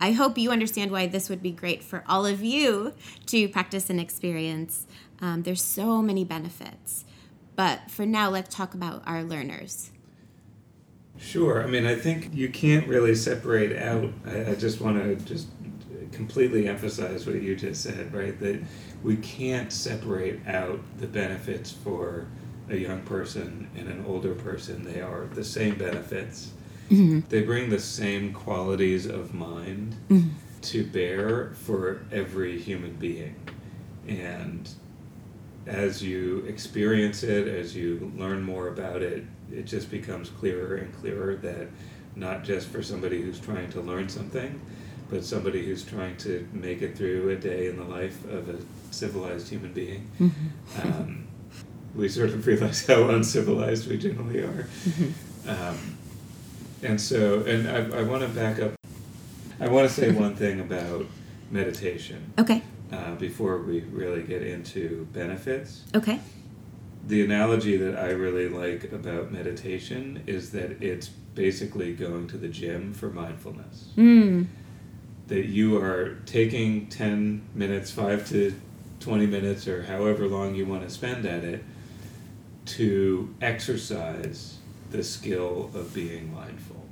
I 0.00 0.12
hope 0.12 0.38
you 0.38 0.50
understand 0.50 0.90
why 0.90 1.06
this 1.06 1.28
would 1.28 1.42
be 1.42 1.50
great 1.50 1.82
for 1.82 2.04
all 2.08 2.26
of 2.26 2.42
you 2.42 2.94
to 3.26 3.48
practice 3.48 3.90
and 3.90 4.00
experience. 4.00 4.86
Um, 5.20 5.42
there's 5.42 5.62
so 5.62 6.02
many 6.02 6.24
benefits. 6.24 7.04
But 7.56 7.90
for 7.90 8.06
now, 8.06 8.30
let's 8.30 8.54
talk 8.54 8.74
about 8.74 9.02
our 9.06 9.24
learners. 9.24 9.90
Sure. 11.18 11.62
I 11.62 11.66
mean, 11.66 11.84
I 11.84 11.94
think 11.94 12.32
you 12.32 12.48
can't 12.48 12.86
really 12.86 13.14
separate 13.14 13.76
out. 13.76 14.10
I, 14.26 14.52
I 14.52 14.54
just 14.54 14.80
want 14.80 15.02
to 15.02 15.16
just 15.24 15.48
completely 16.12 16.68
emphasize 16.68 17.26
what 17.26 17.42
you 17.42 17.56
just 17.56 17.82
said, 17.82 18.14
right? 18.14 18.38
That 18.40 18.62
we 19.02 19.16
can't 19.16 19.72
separate 19.72 20.46
out 20.46 20.80
the 20.98 21.06
benefits 21.06 21.70
for 21.70 22.26
a 22.70 22.76
young 22.76 23.02
person 23.02 23.68
and 23.76 23.88
an 23.88 24.04
older 24.06 24.34
person. 24.34 24.84
They 24.84 25.00
are 25.00 25.26
the 25.34 25.44
same 25.44 25.76
benefits 25.76 26.52
Mm-hmm. 26.90 27.28
They 27.28 27.42
bring 27.42 27.68
the 27.68 27.80
same 27.80 28.32
qualities 28.32 29.06
of 29.06 29.34
mind 29.34 29.94
mm-hmm. 30.08 30.30
to 30.62 30.84
bear 30.84 31.50
for 31.54 32.00
every 32.10 32.58
human 32.58 32.94
being. 32.94 33.36
And 34.06 34.68
as 35.66 36.02
you 36.02 36.38
experience 36.48 37.22
it, 37.22 37.46
as 37.46 37.76
you 37.76 38.10
learn 38.16 38.42
more 38.42 38.68
about 38.68 39.02
it, 39.02 39.24
it 39.52 39.64
just 39.64 39.90
becomes 39.90 40.30
clearer 40.30 40.76
and 40.76 40.94
clearer 41.00 41.36
that 41.36 41.68
not 42.16 42.44
just 42.44 42.68
for 42.68 42.82
somebody 42.82 43.22
who's 43.22 43.38
trying 43.38 43.70
to 43.70 43.80
learn 43.80 44.08
something, 44.08 44.60
but 45.10 45.24
somebody 45.24 45.64
who's 45.64 45.84
trying 45.84 46.16
to 46.18 46.46
make 46.52 46.82
it 46.82 46.96
through 46.96 47.30
a 47.30 47.36
day 47.36 47.68
in 47.68 47.76
the 47.76 47.84
life 47.84 48.24
of 48.30 48.48
a 48.48 48.58
civilized 48.90 49.48
human 49.48 49.72
being. 49.72 50.10
Mm-hmm. 50.20 50.80
Um, 50.80 51.26
we 51.94 52.08
sort 52.08 52.30
of 52.30 52.46
realize 52.46 52.86
how 52.86 53.08
uncivilized 53.08 53.88
we 53.88 53.96
generally 53.96 54.40
are. 54.40 54.68
Mm-hmm. 54.84 55.48
Um, 55.48 55.96
and 56.82 57.00
so, 57.00 57.40
and 57.40 57.68
I, 57.68 57.98
I 57.98 58.02
want 58.02 58.22
to 58.22 58.28
back 58.28 58.60
up. 58.60 58.74
I 59.60 59.68
want 59.68 59.88
to 59.88 59.94
say 59.94 60.10
one 60.12 60.36
thing 60.36 60.60
about 60.60 61.06
meditation. 61.50 62.32
Okay. 62.38 62.62
Uh, 62.92 63.14
before 63.16 63.58
we 63.58 63.80
really 63.80 64.22
get 64.22 64.42
into 64.42 65.06
benefits. 65.12 65.84
Okay. 65.94 66.20
The 67.08 67.24
analogy 67.24 67.76
that 67.78 67.98
I 67.98 68.10
really 68.10 68.48
like 68.48 68.92
about 68.92 69.32
meditation 69.32 70.22
is 70.26 70.52
that 70.52 70.82
it's 70.82 71.08
basically 71.08 71.94
going 71.94 72.28
to 72.28 72.36
the 72.36 72.48
gym 72.48 72.92
for 72.92 73.08
mindfulness. 73.08 73.88
Mm. 73.96 74.46
That 75.28 75.46
you 75.46 75.78
are 75.82 76.16
taking 76.26 76.88
10 76.88 77.42
minutes, 77.54 77.90
5 77.90 78.28
to 78.28 78.54
20 79.00 79.26
minutes, 79.26 79.66
or 79.66 79.84
however 79.84 80.26
long 80.26 80.54
you 80.54 80.66
want 80.66 80.82
to 80.82 80.90
spend 80.90 81.24
at 81.24 81.44
it, 81.44 81.64
to 82.66 83.34
exercise 83.40 84.58
the 84.90 85.02
skill 85.02 85.70
of 85.74 85.94
being 85.94 86.34
mindful. 86.34 86.84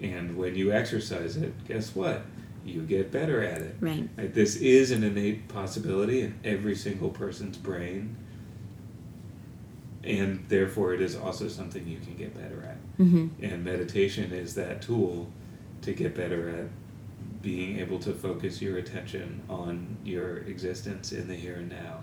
And 0.00 0.36
when 0.36 0.54
you 0.54 0.72
exercise 0.72 1.36
it, 1.36 1.52
guess 1.66 1.94
what? 1.94 2.22
You 2.64 2.82
get 2.82 3.10
better 3.10 3.42
at 3.42 3.62
it. 3.62 3.76
Right. 3.80 4.08
right. 4.16 4.32
This 4.32 4.56
is 4.56 4.90
an 4.90 5.02
innate 5.02 5.48
possibility 5.48 6.20
in 6.20 6.38
every 6.44 6.76
single 6.76 7.08
person's 7.08 7.56
brain. 7.56 8.16
And 10.04 10.44
therefore, 10.48 10.94
it 10.94 11.00
is 11.00 11.16
also 11.16 11.48
something 11.48 11.86
you 11.86 11.98
can 11.98 12.14
get 12.14 12.34
better 12.34 12.62
at. 12.62 12.98
Mm-hmm. 12.98 13.44
And 13.44 13.64
meditation 13.64 14.32
is 14.32 14.54
that 14.54 14.80
tool 14.80 15.30
to 15.82 15.92
get 15.92 16.14
better 16.14 16.48
at 16.48 17.42
being 17.42 17.78
able 17.78 17.98
to 18.00 18.12
focus 18.12 18.60
your 18.60 18.78
attention 18.78 19.42
on 19.48 19.96
your 20.04 20.38
existence 20.38 21.12
in 21.12 21.28
the 21.28 21.34
here 21.34 21.56
and 21.56 21.68
now 21.68 22.00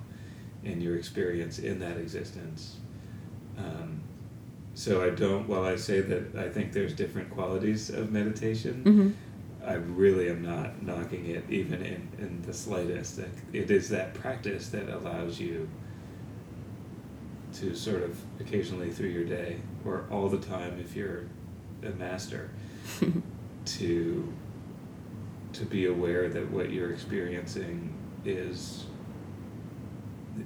and 0.64 0.82
your 0.82 0.98
experience 0.98 1.60
in 1.60 1.80
that 1.80 1.98
existence. 1.98 2.78
Um, 3.58 4.02
so 4.74 5.04
I 5.04 5.12
don't. 5.12 5.48
While 5.48 5.64
I 5.64 5.78
say 5.78 6.02
that 6.02 6.36
I 6.36 6.50
think 6.50 6.74
there's 6.74 6.94
different 6.94 7.30
qualities 7.30 7.90
of 7.90 8.12
meditation, 8.12 8.84
mm-hmm. 8.84 9.68
I 9.68 9.74
really 9.74 10.30
am 10.30 10.42
not 10.42 10.84
knocking 10.84 11.28
it 11.28 11.46
even 11.50 11.82
in, 11.82 12.10
in 12.18 12.42
the 12.42 12.54
slightest. 12.54 13.20
It 13.54 13.72
is 13.72 13.90
that 13.90 14.14
practice 14.14 14.70
that 14.70 14.90
allows 14.90 15.40
you 15.40 15.70
to 17.56 17.76
sort 17.76 18.04
of 18.04 18.20
occasionally 18.40 18.92
through 18.92 19.10
your 19.10 19.24
day 19.24 19.58
or 19.86 20.06
all 20.12 20.28
the 20.28 20.38
time 20.38 20.80
if 20.80 20.96
you're 20.96 21.26
a 21.84 21.90
master 21.92 22.50
to 23.66 24.34
to 25.54 25.66
be 25.66 25.86
aware 25.86 26.28
that 26.28 26.52
what 26.52 26.70
you're 26.70 26.92
experiencing 26.92 27.94
is 28.26 28.86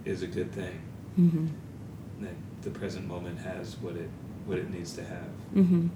is 0.05 0.21
a 0.21 0.27
good 0.27 0.51
thing. 0.51 0.81
Mm-hmm. 1.19 1.47
That 2.21 2.35
the 2.61 2.69
present 2.69 3.07
moment 3.07 3.39
has 3.39 3.77
what 3.77 3.95
it 3.95 4.09
what 4.45 4.57
it 4.57 4.69
needs 4.69 4.93
to 4.93 5.03
have. 5.03 5.29
Mm-hmm. 5.55 5.87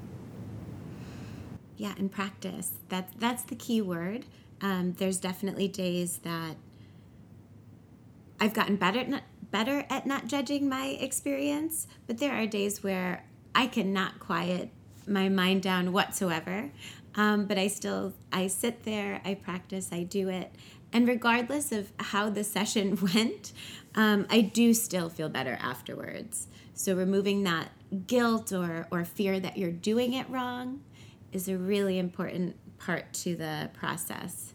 Yeah, 1.78 1.94
and 1.98 2.12
practice. 2.12 2.72
That's 2.90 3.14
that's 3.20 3.44
the 3.44 3.56
key 3.56 3.82
word. 3.82 4.26
Um, 4.62 4.94
there's 4.94 5.18
definitely 5.18 5.68
days 5.68 6.18
that 6.20 6.56
I've 8.40 8.54
gotten 8.54 8.78
better 8.78 9.00
at 9.00 9.10
not, 9.10 9.24
better 9.54 9.86
at 9.88 10.08
not 10.08 10.26
judging 10.26 10.68
my 10.68 10.88
experience, 11.00 11.88
but 12.08 12.18
there 12.18 12.34
are 12.34 12.48
days 12.48 12.84
where 12.84 13.24
I 13.54 13.68
cannot 13.68 14.20
quiet 14.20 14.72
my 15.08 15.30
mind 15.30 15.62
down 15.62 15.94
whatsoever. 15.94 16.72
Um, 17.16 17.46
but 17.46 17.60
I 17.60 17.68
still 17.68 18.14
I 18.32 18.48
sit 18.48 18.84
there, 18.84 19.22
I 19.24 19.36
practice, 19.36 19.90
I 19.92 20.02
do 20.02 20.28
it, 20.28 20.52
and 20.92 21.08
regardless 21.08 21.72
of 21.72 21.92
how 22.00 22.32
the 22.32 22.44
session 22.44 22.98
went, 23.14 23.54
um, 23.94 24.26
I 24.30 24.42
do 24.42 24.74
still 24.74 25.10
feel 25.10 25.30
better 25.30 25.58
afterwards. 25.62 26.48
So 26.74 26.96
removing 26.96 27.44
that 27.44 27.70
guilt 28.08 28.52
or, 28.52 28.88
or 28.90 29.06
fear 29.06 29.40
that 29.40 29.58
you're 29.58 29.72
doing 29.72 30.14
it 30.14 30.28
wrong 30.32 30.82
is 31.32 31.48
a 31.48 31.58
really 31.58 32.00
important 32.00 32.56
part 32.80 33.14
to 33.14 33.36
the 33.36 33.70
process. 33.74 34.53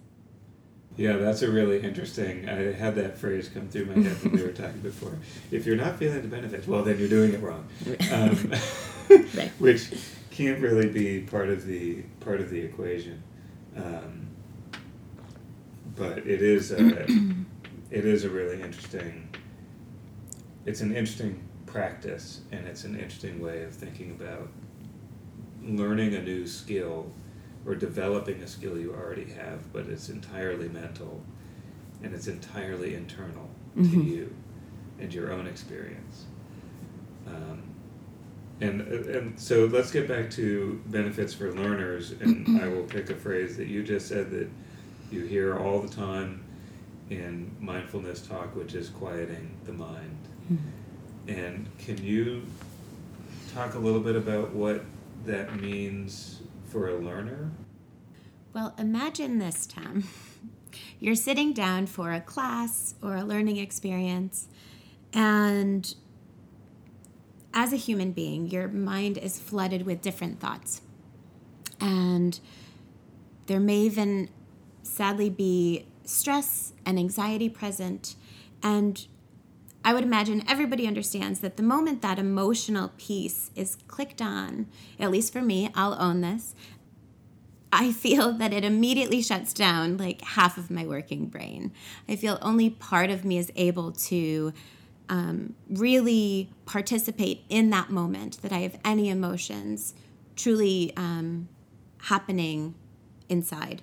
Yeah, 0.98 1.16
that's 1.16 1.42
a 1.42 1.50
really 1.50 1.80
interesting. 1.80 2.48
I 2.48 2.72
had 2.72 2.96
that 2.96 3.16
phrase 3.16 3.48
come 3.48 3.68
through 3.68 3.86
my 3.86 4.02
head 4.02 4.20
when 4.24 4.32
we 4.32 4.42
were 4.42 4.50
talking 4.50 4.80
before. 4.80 5.16
If 5.52 5.64
you're 5.64 5.76
not 5.76 5.96
feeling 5.96 6.20
the 6.22 6.28
benefits, 6.28 6.66
well, 6.66 6.82
then 6.82 6.98
you're 6.98 7.08
doing 7.08 7.32
it 7.32 7.40
wrong, 7.40 7.68
um, 8.10 8.52
which 9.60 9.92
can't 10.32 10.60
really 10.60 10.88
be 10.88 11.20
part 11.20 11.50
of 11.50 11.64
the 11.66 12.02
part 12.18 12.40
of 12.40 12.50
the 12.50 12.58
equation. 12.58 13.22
Um, 13.76 14.26
but 15.94 16.18
it 16.18 16.42
is 16.42 16.72
a, 16.72 16.78
it 17.92 18.04
is 18.04 18.24
a 18.24 18.28
really 18.28 18.60
interesting. 18.60 19.28
It's 20.66 20.80
an 20.80 20.90
interesting 20.90 21.40
practice, 21.64 22.40
and 22.50 22.66
it's 22.66 22.82
an 22.82 22.96
interesting 22.96 23.40
way 23.40 23.62
of 23.62 23.72
thinking 23.72 24.10
about 24.10 24.48
learning 25.62 26.16
a 26.16 26.22
new 26.22 26.44
skill 26.44 27.12
or 27.68 27.74
developing 27.74 28.42
a 28.42 28.48
skill 28.48 28.78
you 28.78 28.94
already 28.94 29.26
have, 29.26 29.70
but 29.74 29.86
it's 29.86 30.08
entirely 30.08 30.68
mental 30.70 31.22
and 32.02 32.14
it's 32.14 32.26
entirely 32.26 32.94
internal 32.94 33.50
to 33.76 33.80
Mhm. 33.82 34.06
you 34.06 34.34
and 34.98 35.12
your 35.12 35.30
own 35.30 35.46
experience. 35.46 36.24
Um, 37.26 37.60
and 38.60 38.80
and 38.80 39.38
so 39.38 39.66
let's 39.66 39.90
get 39.92 40.08
back 40.08 40.30
to 40.30 40.80
benefits 40.86 41.34
for 41.34 41.52
learners, 41.52 42.12
and 42.20 42.58
I 42.60 42.68
will 42.68 42.84
pick 42.84 43.10
a 43.10 43.14
phrase 43.14 43.56
that 43.58 43.66
you 43.68 43.82
just 43.82 44.08
said 44.08 44.30
that 44.30 44.48
you 45.12 45.24
hear 45.24 45.54
all 45.56 45.80
the 45.82 45.88
time 45.88 46.40
in 47.10 47.50
mindfulness 47.60 48.22
talk, 48.22 48.56
which 48.56 48.74
is 48.74 48.88
quieting 48.88 49.50
the 49.66 49.72
mind. 49.72 50.18
And 51.28 51.66
can 51.78 52.02
you 52.02 52.42
talk 53.54 53.74
a 53.74 53.78
little 53.78 54.00
bit 54.00 54.16
about 54.16 54.54
what 54.54 54.84
that 55.26 55.60
means 55.60 56.37
for 56.68 56.88
a 56.88 56.98
learner? 56.98 57.50
Well, 58.52 58.74
imagine 58.78 59.38
this, 59.38 59.66
Tom. 59.66 60.04
You're 61.00 61.14
sitting 61.14 61.52
down 61.52 61.86
for 61.86 62.12
a 62.12 62.20
class 62.20 62.94
or 63.02 63.16
a 63.16 63.24
learning 63.24 63.56
experience, 63.56 64.48
and 65.12 65.94
as 67.54 67.72
a 67.72 67.76
human 67.76 68.12
being, 68.12 68.48
your 68.48 68.68
mind 68.68 69.18
is 69.18 69.38
flooded 69.38 69.86
with 69.86 70.02
different 70.02 70.38
thoughts. 70.40 70.82
And 71.80 72.38
there 73.46 73.60
may 73.60 73.78
even 73.78 74.28
sadly 74.82 75.30
be 75.30 75.86
stress 76.04 76.72
and 76.84 76.98
anxiety 76.98 77.48
present. 77.48 78.16
And 78.62 79.06
I 79.88 79.94
would 79.94 80.04
imagine 80.04 80.44
everybody 80.46 80.86
understands 80.86 81.40
that 81.40 81.56
the 81.56 81.62
moment 81.62 82.02
that 82.02 82.18
emotional 82.18 82.92
piece 82.98 83.50
is 83.56 83.78
clicked 83.88 84.20
on, 84.20 84.66
at 85.00 85.10
least 85.10 85.32
for 85.32 85.40
me, 85.40 85.70
I'll 85.74 85.96
own 85.98 86.20
this, 86.20 86.54
I 87.72 87.92
feel 87.92 88.32
that 88.34 88.52
it 88.52 88.64
immediately 88.64 89.22
shuts 89.22 89.54
down 89.54 89.96
like 89.96 90.20
half 90.20 90.58
of 90.58 90.70
my 90.70 90.84
working 90.84 91.24
brain. 91.24 91.72
I 92.06 92.16
feel 92.16 92.38
only 92.42 92.68
part 92.68 93.08
of 93.08 93.24
me 93.24 93.38
is 93.38 93.50
able 93.56 93.92
to 93.92 94.52
um, 95.08 95.54
really 95.70 96.50
participate 96.66 97.44
in 97.48 97.70
that 97.70 97.88
moment, 97.88 98.42
that 98.42 98.52
I 98.52 98.58
have 98.58 98.78
any 98.84 99.08
emotions 99.08 99.94
truly 100.36 100.92
um, 100.98 101.48
happening 102.02 102.74
inside. 103.30 103.80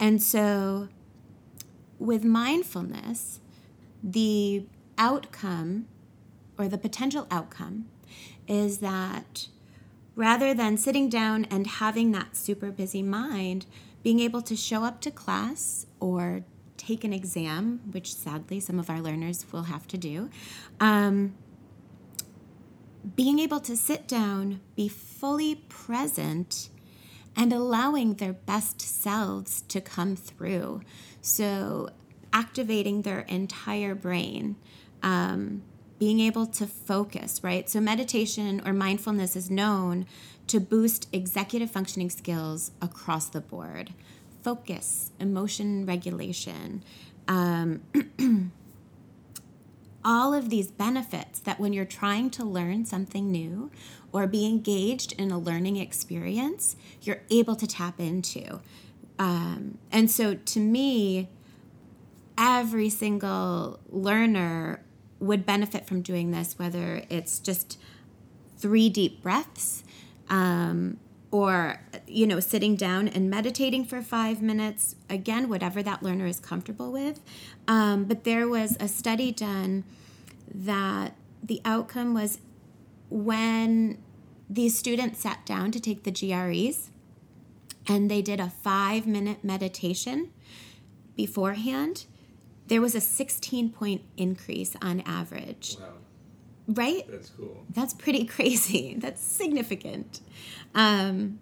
And 0.00 0.22
so 0.22 0.88
with 1.98 2.24
mindfulness, 2.24 3.40
the 4.02 4.64
outcome 5.02 5.88
or 6.56 6.68
the 6.68 6.78
potential 6.78 7.26
outcome 7.28 7.86
is 8.46 8.78
that 8.78 9.48
rather 10.14 10.54
than 10.54 10.76
sitting 10.76 11.08
down 11.08 11.44
and 11.46 11.66
having 11.66 12.12
that 12.12 12.36
super 12.36 12.70
busy 12.70 13.02
mind, 13.02 13.66
being 14.04 14.20
able 14.20 14.40
to 14.42 14.54
show 14.54 14.84
up 14.84 15.00
to 15.00 15.10
class 15.10 15.86
or 15.98 16.44
take 16.76 17.02
an 17.02 17.12
exam, 17.12 17.80
which 17.90 18.14
sadly 18.14 18.60
some 18.60 18.78
of 18.78 18.88
our 18.88 19.00
learners 19.00 19.44
will 19.50 19.64
have 19.64 19.88
to 19.88 19.98
do, 19.98 20.30
um, 20.78 21.34
being 23.16 23.40
able 23.40 23.58
to 23.58 23.76
sit 23.76 24.06
down, 24.06 24.60
be 24.76 24.88
fully 24.88 25.56
present, 25.68 26.68
and 27.34 27.52
allowing 27.52 28.14
their 28.14 28.32
best 28.32 28.80
selves 28.80 29.62
to 29.62 29.80
come 29.80 30.14
through. 30.14 30.80
So, 31.20 31.90
activating 32.32 33.02
their 33.02 33.20
entire 33.20 33.94
brain. 33.94 34.56
Um, 35.02 35.62
being 35.98 36.18
able 36.18 36.46
to 36.46 36.66
focus, 36.66 37.44
right? 37.44 37.70
So, 37.70 37.80
meditation 37.80 38.60
or 38.66 38.72
mindfulness 38.72 39.36
is 39.36 39.48
known 39.48 40.04
to 40.48 40.58
boost 40.58 41.08
executive 41.12 41.70
functioning 41.70 42.10
skills 42.10 42.72
across 42.80 43.26
the 43.26 43.40
board 43.40 43.94
focus, 44.42 45.12
emotion 45.20 45.86
regulation, 45.86 46.82
um, 47.28 47.82
all 50.04 50.34
of 50.34 50.50
these 50.50 50.70
benefits 50.70 51.38
that 51.40 51.60
when 51.60 51.72
you're 51.72 51.84
trying 51.84 52.30
to 52.30 52.44
learn 52.44 52.84
something 52.84 53.30
new 53.30 53.70
or 54.10 54.26
be 54.26 54.44
engaged 54.44 55.12
in 55.12 55.30
a 55.30 55.38
learning 55.38 55.76
experience, 55.76 56.76
you're 57.02 57.22
able 57.30 57.54
to 57.54 57.66
tap 57.66 58.00
into. 58.00 58.60
Um, 59.18 59.78
and 59.92 60.10
so, 60.10 60.34
to 60.34 60.58
me, 60.58 61.28
every 62.36 62.88
single 62.88 63.78
learner 63.88 64.82
would 65.22 65.46
benefit 65.46 65.86
from 65.86 66.02
doing 66.02 66.32
this, 66.32 66.58
whether 66.58 67.02
it's 67.08 67.38
just 67.38 67.78
three 68.58 68.88
deep 68.88 69.22
breaths 69.22 69.84
um, 70.28 70.98
or, 71.30 71.80
you 72.08 72.26
know, 72.26 72.40
sitting 72.40 72.74
down 72.74 73.06
and 73.06 73.30
meditating 73.30 73.84
for 73.84 74.02
five 74.02 74.42
minutes. 74.42 74.96
Again, 75.08 75.48
whatever 75.48 75.82
that 75.82 76.02
learner 76.02 76.26
is 76.26 76.40
comfortable 76.40 76.90
with. 76.90 77.20
Um, 77.68 78.04
but 78.04 78.24
there 78.24 78.48
was 78.48 78.76
a 78.80 78.88
study 78.88 79.30
done 79.30 79.84
that 80.52 81.16
the 81.42 81.60
outcome 81.64 82.14
was 82.14 82.38
when 83.08 83.98
these 84.50 84.76
students 84.76 85.20
sat 85.20 85.46
down 85.46 85.70
to 85.70 85.80
take 85.80 86.02
the 86.02 86.10
GREs 86.10 86.90
and 87.86 88.10
they 88.10 88.22
did 88.22 88.40
a 88.40 88.50
five 88.50 89.06
minute 89.06 89.44
meditation 89.44 90.30
beforehand 91.14 92.06
there 92.72 92.80
was 92.80 92.94
a 92.94 93.00
16 93.02 93.68
point 93.68 94.00
increase 94.16 94.74
on 94.80 95.02
average. 95.02 95.76
Wow, 95.78 95.88
Right? 96.68 97.04
that's 97.10 97.28
cool. 97.28 97.66
That's 97.68 97.92
pretty 97.92 98.24
crazy. 98.36 98.94
That's 98.98 99.20
significant. 99.22 100.20
Um, 100.74 101.38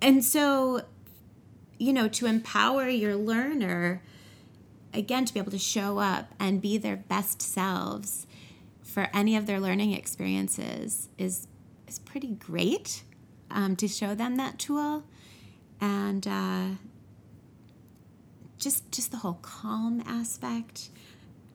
and 0.00 0.24
so, 0.24 0.82
you 1.76 1.92
know, 1.92 2.06
to 2.06 2.26
empower 2.26 2.88
your 2.88 3.16
learner, 3.16 4.00
again, 4.94 5.24
to 5.24 5.34
be 5.34 5.40
able 5.40 5.50
to 5.50 5.58
show 5.58 5.98
up 5.98 6.32
and 6.38 6.62
be 6.62 6.78
their 6.78 6.96
best 6.96 7.42
selves 7.42 8.28
for 8.80 9.08
any 9.12 9.34
of 9.36 9.46
their 9.46 9.58
learning 9.58 9.92
experiences 9.92 11.08
is, 11.18 11.48
is 11.88 11.98
pretty 11.98 12.28
great 12.28 13.02
um, 13.50 13.74
to 13.74 13.88
show 13.88 14.14
them 14.14 14.36
that 14.36 14.60
tool. 14.60 15.02
And, 15.80 16.28
uh, 16.28 16.66
just 18.58 18.90
just 18.92 19.10
the 19.10 19.18
whole 19.18 19.38
calm 19.42 20.02
aspect 20.06 20.88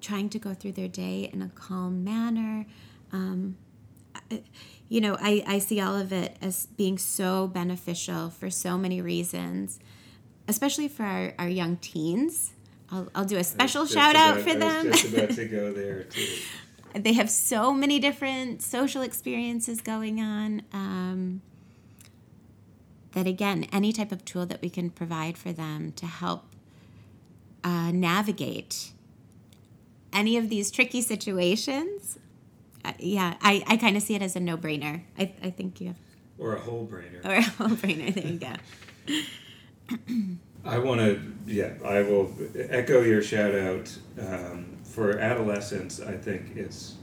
trying 0.01 0.29
to 0.29 0.39
go 0.39 0.53
through 0.53 0.73
their 0.73 0.87
day 0.87 1.29
in 1.31 1.41
a 1.41 1.49
calm 1.49 2.03
manner. 2.03 2.65
Um, 3.11 3.57
I- 4.31 4.43
you 4.89 5.01
know 5.01 5.17
I, 5.19 5.43
I 5.47 5.59
see 5.59 5.79
all 5.81 5.95
of 5.95 6.11
it 6.13 6.37
as 6.41 6.67
being 6.77 6.97
so 6.97 7.47
beneficial 7.47 8.29
for 8.29 8.49
so 8.51 8.77
many 8.77 9.01
reasons 9.01 9.79
especially 10.47 10.87
for 10.89 11.03
our, 11.03 11.33
our 11.39 11.47
young 11.47 11.77
teens. 11.77 12.51
I'll, 12.91 13.07
I'll 13.15 13.25
do 13.25 13.37
a 13.37 13.43
special 13.45 13.79
I 13.79 13.81
was 13.83 13.93
just 13.93 14.05
shout 14.05 14.15
out 14.15 14.41
for 14.41 14.49
I 14.51 14.55
them. 14.55 14.91
just 14.91 15.05
about 15.13 15.29
to 15.31 15.45
go 15.47 15.71
there 15.79 16.03
too. 16.03 16.27
they 16.95 17.13
have 17.13 17.29
so 17.29 17.73
many 17.73 17.97
different 17.97 18.61
social 18.61 19.01
experiences 19.01 19.81
going 19.81 20.19
on 20.19 20.61
um, 20.73 21.41
that 23.13 23.25
again 23.25 23.65
any 23.71 23.91
type 23.93 24.11
of 24.11 24.23
tool 24.25 24.45
that 24.45 24.61
we 24.61 24.69
can 24.69 24.89
provide 24.89 25.37
for 25.37 25.51
them 25.53 25.91
to 25.93 26.05
help 26.05 26.43
uh, 27.63 27.91
navigate 27.91 28.91
any 30.11 30.37
of 30.37 30.49
these 30.49 30.69
tricky 30.71 31.01
situations 31.01 32.19
uh, 32.85 32.93
yeah 32.99 33.35
i, 33.41 33.63
I 33.67 33.77
kind 33.77 33.95
of 33.97 34.03
see 34.03 34.15
it 34.15 34.21
as 34.21 34.35
a 34.35 34.39
no-brainer 34.39 35.01
I, 35.17 35.31
I 35.43 35.49
think 35.49 35.79
you 35.81 35.87
have 35.87 35.97
Or 36.37 36.55
a 36.55 36.59
whole 36.59 36.85
brainer. 36.87 37.23
or 37.25 37.33
a 37.35 37.41
whole 37.41 37.69
brainer. 37.69 38.13
there 38.13 38.27
you 38.27 38.39
go 38.39 38.53
I 40.65 40.77
want 40.77 41.01
to, 41.01 41.19
yeah, 41.45 41.73
I 41.83 42.03
will 42.03 42.33
echo 42.55 43.01
your 43.01 43.21
shout 43.21 43.53
out. 43.53 43.97
Um, 44.17 44.77
for 44.85 45.19
adolescence, 45.19 45.99
I 45.99 46.13
think 46.15 46.55
it's 46.55 46.95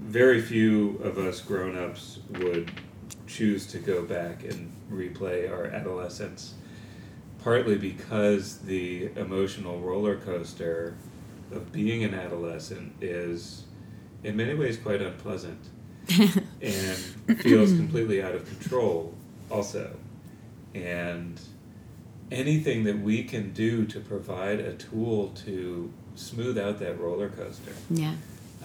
very 0.00 0.40
few 0.40 0.98
of 1.02 1.18
us 1.18 1.40
grown 1.40 1.76
ups 1.76 2.20
would 2.38 2.70
choose 3.26 3.66
to 3.72 3.78
go 3.78 4.04
back 4.04 4.44
and 4.44 4.72
replay 4.88 5.50
our 5.50 5.64
adolescence, 5.66 6.54
partly 7.46 7.76
because 7.78 8.58
the 8.58 9.08
emotional 9.14 9.78
roller 9.78 10.16
coaster 10.16 10.96
of 11.52 11.70
being 11.70 12.02
an 12.02 12.12
adolescent 12.12 12.92
is, 13.00 13.62
in 14.24 14.36
many 14.36 14.52
ways, 14.52 14.76
quite 14.76 15.00
unpleasant 15.00 15.60
and 16.60 17.38
feels 17.38 17.70
completely 17.70 18.20
out 18.20 18.34
of 18.34 18.44
control, 18.48 19.14
also 19.48 19.94
and 20.74 21.40
anything 22.32 22.82
that 22.82 22.98
we 22.98 23.22
can 23.22 23.52
do 23.52 23.86
to 23.86 24.00
provide 24.00 24.58
a 24.58 24.74
tool 24.74 25.28
to 25.28 25.92
smooth 26.16 26.58
out 26.58 26.80
that 26.80 26.98
roller 26.98 27.28
coaster. 27.28 27.72
Yeah. 27.88 28.14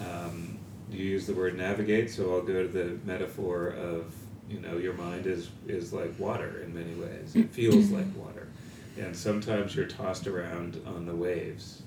Um, 0.00 0.58
you 0.90 1.04
use 1.04 1.28
the 1.28 1.34
word 1.34 1.56
navigate, 1.56 2.10
so 2.10 2.34
I'll 2.34 2.42
go 2.42 2.62
to 2.62 2.68
the 2.68 2.98
metaphor 3.04 3.68
of 3.68 4.12
you 4.50 4.58
know 4.58 4.76
your 4.76 4.94
mind 4.94 5.26
is 5.26 5.50
is 5.68 5.92
like 5.92 6.12
water 6.18 6.62
in 6.64 6.74
many 6.74 6.94
ways. 6.94 7.36
It 7.36 7.50
feels 7.50 7.90
like 7.98 8.06
water, 8.16 8.41
and 8.98 9.14
sometimes 9.16 9.74
you're 9.74 9.86
tossed 9.86 10.26
around 10.26 10.80
on 10.86 11.06
the 11.06 11.14
waves, 11.14 11.82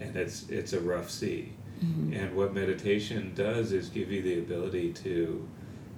and 0.00 0.16
it's 0.16 0.48
it's 0.48 0.72
a 0.72 0.80
rough 0.80 1.10
sea. 1.10 1.52
Mm-hmm. 1.84 2.12
And 2.14 2.34
what 2.36 2.54
meditation 2.54 3.32
does 3.34 3.72
is 3.72 3.88
give 3.90 4.10
you 4.10 4.22
the 4.22 4.38
ability 4.38 4.92
to 4.94 5.46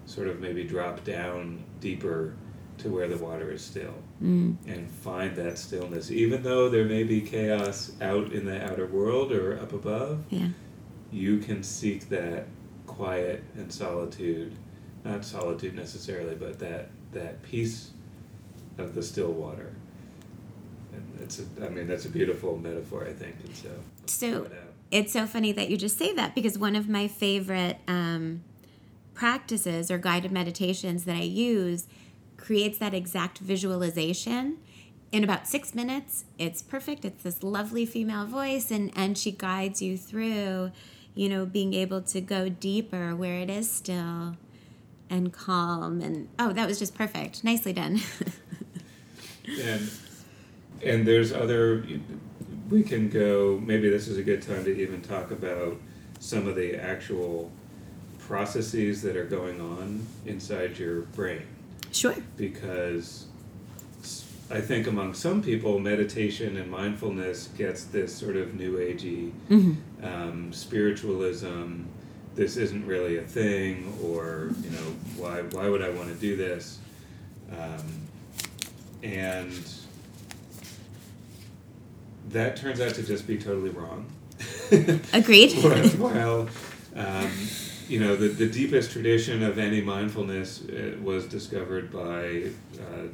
sort 0.06 0.26
of 0.28 0.40
maybe 0.40 0.64
drop 0.64 1.04
down 1.04 1.62
deeper 1.80 2.34
to 2.78 2.88
where 2.90 3.08
the 3.08 3.16
water 3.18 3.50
is 3.52 3.62
still 3.62 3.94
Mm. 4.22 4.56
and 4.66 4.90
find 4.90 5.36
that 5.36 5.58
stillness. 5.58 6.10
Even 6.10 6.42
though 6.42 6.68
there 6.68 6.84
may 6.84 7.04
be 7.04 7.20
chaos 7.20 7.92
out 8.00 8.32
in 8.32 8.44
the 8.46 8.64
outer 8.68 8.86
world 8.86 9.30
or 9.30 9.56
up 9.60 9.72
above, 9.72 10.24
Yeah. 10.30 10.48
you 11.12 11.38
can 11.38 11.62
seek 11.62 12.08
that 12.08 12.46
quiet 12.86 13.44
and 13.56 13.72
solitude. 13.72 14.54
Not 15.04 15.24
solitude 15.24 15.74
necessarily, 15.76 16.34
but 16.34 16.58
that, 16.58 16.90
that 17.12 17.42
peace 17.42 17.92
of 18.76 18.94
the 18.96 19.02
still 19.04 19.32
water. 19.32 19.72
It's 21.22 21.40
a, 21.40 21.66
I 21.66 21.68
mean, 21.68 21.86
that's 21.86 22.04
a 22.04 22.10
beautiful 22.10 22.56
metaphor, 22.56 23.06
I 23.06 23.12
think. 23.12 23.36
And 23.44 23.54
so, 23.54 23.70
So 24.06 24.42
it 24.44 24.52
it's 24.90 25.12
so 25.12 25.26
funny 25.26 25.52
that 25.52 25.68
you 25.68 25.76
just 25.76 25.98
say 25.98 26.14
that 26.14 26.34
because 26.34 26.58
one 26.58 26.74
of 26.74 26.88
my 26.88 27.08
favorite 27.08 27.78
um, 27.86 28.42
practices 29.14 29.90
or 29.90 29.98
guided 29.98 30.32
meditations 30.32 31.04
that 31.04 31.16
I 31.16 31.22
use 31.22 31.86
creates 32.36 32.78
that 32.78 32.94
exact 32.94 33.38
visualization. 33.38 34.58
In 35.10 35.24
about 35.24 35.46
six 35.46 35.74
minutes, 35.74 36.24
it's 36.38 36.62
perfect. 36.62 37.04
It's 37.04 37.22
this 37.22 37.42
lovely 37.42 37.86
female 37.86 38.26
voice, 38.26 38.70
and, 38.70 38.92
and 38.94 39.16
she 39.16 39.32
guides 39.32 39.80
you 39.80 39.96
through, 39.96 40.70
you 41.14 41.28
know, 41.28 41.46
being 41.46 41.72
able 41.74 42.02
to 42.02 42.20
go 42.20 42.48
deeper 42.48 43.16
where 43.16 43.40
it 43.40 43.50
is 43.50 43.70
still 43.70 44.36
and 45.10 45.32
calm. 45.32 46.00
And 46.00 46.28
oh, 46.38 46.52
that 46.52 46.66
was 46.66 46.78
just 46.78 46.94
perfect. 46.94 47.42
Nicely 47.42 47.72
done. 47.72 48.00
and 49.46 49.90
and 50.82 51.06
there's 51.06 51.32
other 51.32 51.84
we 52.70 52.82
can 52.82 53.08
go 53.08 53.60
maybe 53.64 53.88
this 53.88 54.08
is 54.08 54.18
a 54.18 54.22
good 54.22 54.42
time 54.42 54.64
to 54.64 54.76
even 54.76 55.00
talk 55.02 55.30
about 55.30 55.76
some 56.20 56.46
of 56.46 56.56
the 56.56 56.74
actual 56.76 57.50
processes 58.18 59.02
that 59.02 59.16
are 59.16 59.24
going 59.24 59.60
on 59.60 60.06
inside 60.26 60.78
your 60.78 61.02
brain. 61.02 61.42
Sure. 61.90 62.14
because 62.36 63.26
I 64.50 64.60
think 64.60 64.86
among 64.86 65.14
some 65.14 65.42
people 65.42 65.78
meditation 65.78 66.56
and 66.58 66.70
mindfulness 66.70 67.48
gets 67.56 67.84
this 67.84 68.14
sort 68.14 68.36
of 68.36 68.54
new 68.54 68.76
agey 68.76 69.32
hmm 69.48 69.72
um, 70.02 70.52
spiritualism 70.52 71.84
this 72.34 72.56
isn't 72.56 72.86
really 72.86 73.18
a 73.18 73.22
thing 73.22 73.92
or 74.02 74.50
you 74.62 74.70
know 74.70 74.94
why 75.16 75.42
why 75.42 75.68
would 75.68 75.82
I 75.82 75.90
want 75.90 76.08
to 76.08 76.14
do 76.14 76.36
this? 76.36 76.78
Um, 77.50 78.02
and 79.02 79.68
that 82.30 82.56
turns 82.56 82.80
out 82.80 82.94
to 82.94 83.02
just 83.02 83.26
be 83.26 83.38
totally 83.38 83.70
wrong. 83.70 84.06
Agreed. 85.12 85.52
while, 85.98 86.48
um, 86.94 87.30
you 87.88 87.98
know 87.98 88.16
the, 88.16 88.28
the 88.28 88.46
deepest 88.46 88.92
tradition 88.92 89.42
of 89.42 89.58
any 89.58 89.80
mindfulness 89.80 90.62
uh, 90.68 90.96
was 91.02 91.26
discovered 91.26 91.90
by 91.90 92.50
uh, 92.80 93.08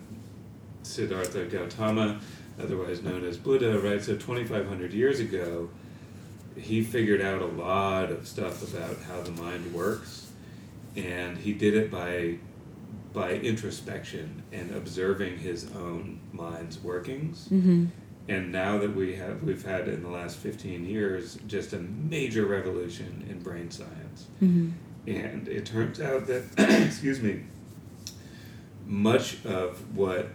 Siddhartha 0.82 1.44
Gautama 1.46 2.20
otherwise 2.60 3.02
known 3.02 3.24
as 3.24 3.36
Buddha 3.36 3.78
right? 3.78 4.02
So 4.02 4.14
2500 4.14 4.92
years 4.92 5.20
ago 5.20 5.70
he 6.56 6.82
figured 6.82 7.20
out 7.20 7.40
a 7.40 7.46
lot 7.46 8.10
of 8.10 8.26
stuff 8.26 8.62
about 8.74 9.00
how 9.02 9.20
the 9.22 9.30
mind 9.30 9.72
works 9.72 10.32
and 10.96 11.38
he 11.38 11.52
did 11.52 11.74
it 11.74 11.90
by 11.90 12.38
by 13.12 13.34
introspection 13.34 14.42
and 14.52 14.74
observing 14.74 15.38
his 15.38 15.70
own 15.76 16.18
mind's 16.32 16.80
workings. 16.80 17.46
Hmm 17.46 17.86
and 18.28 18.50
now 18.50 18.78
that 18.78 18.94
we 18.94 19.16
have 19.16 19.42
we've 19.42 19.64
had 19.64 19.88
in 19.88 20.02
the 20.02 20.08
last 20.08 20.36
15 20.38 20.84
years 20.84 21.38
just 21.46 21.72
a 21.72 21.78
major 21.78 22.46
revolution 22.46 23.26
in 23.28 23.40
brain 23.40 23.70
science. 23.70 24.26
Hmm 24.38 24.70
and 25.06 25.48
it 25.48 25.66
turns 25.66 26.00
out 26.00 26.26
that 26.26 26.44
excuse 26.86 27.20
me 27.20 27.42
much 28.86 29.44
of 29.44 29.96
what 29.96 30.28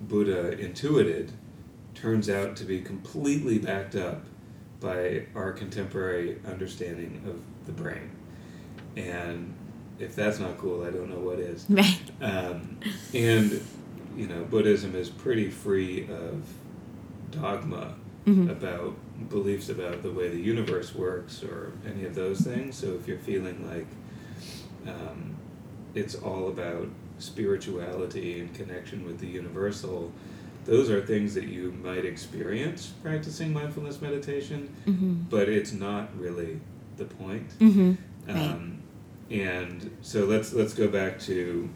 buddha 0.00 0.58
intuited 0.58 1.32
turns 1.94 2.30
out 2.30 2.56
to 2.56 2.64
be 2.64 2.80
completely 2.80 3.58
backed 3.58 3.94
up 3.94 4.24
by 4.80 5.26
our 5.34 5.52
contemporary 5.52 6.40
understanding 6.46 7.22
of 7.26 7.66
the 7.66 7.72
brain. 7.72 8.10
And 8.96 9.54
if 9.98 10.16
that's 10.16 10.38
not 10.38 10.56
cool 10.56 10.84
i 10.84 10.90
don't 10.90 11.10
know 11.10 11.18
what 11.18 11.38
is. 11.38 11.66
Right. 11.68 12.00
um, 12.22 12.78
and 13.12 13.60
you 14.16 14.26
know 14.26 14.44
buddhism 14.44 14.94
is 14.94 15.10
pretty 15.10 15.50
free 15.50 16.08
of 16.10 16.42
dogma 17.30 17.94
hmm 18.24 18.48
about 18.50 18.94
beliefs 19.28 19.68
about 19.68 20.02
the 20.02 20.10
way 20.10 20.28
the 20.28 20.40
universe 20.40 20.94
works 20.94 21.42
or 21.42 21.72
any 21.86 22.04
of 22.04 22.14
those 22.14 22.40
things. 22.40 22.76
So 22.76 22.88
if 22.94 23.06
you're 23.08 23.18
feeling 23.18 23.68
like 23.68 23.86
um, 24.86 25.34
it's 25.94 26.14
all 26.14 26.48
about 26.48 26.88
spirituality 27.18 28.40
and 28.40 28.54
connection 28.54 29.04
with 29.04 29.18
the 29.18 29.26
universal, 29.26 30.12
those 30.64 30.90
are 30.90 31.00
things 31.04 31.34
that 31.34 31.44
you 31.44 31.72
might 31.82 32.04
experience 32.04 32.92
practicing 33.02 33.52
mindfulness 33.52 34.00
meditation, 34.00 34.68
hmm 34.84 35.14
but 35.30 35.48
it's 35.48 35.72
not 35.72 36.08
really 36.18 36.60
the 36.96 37.04
point. 37.04 37.50
hmm 37.58 37.92
Right. 38.28 38.36
Um, 38.36 38.78
and 39.30 39.96
so 40.02 40.24
let's 40.26 40.52
let's 40.52 40.74
go 40.74 40.88
back 40.88 41.18
to 41.20 41.68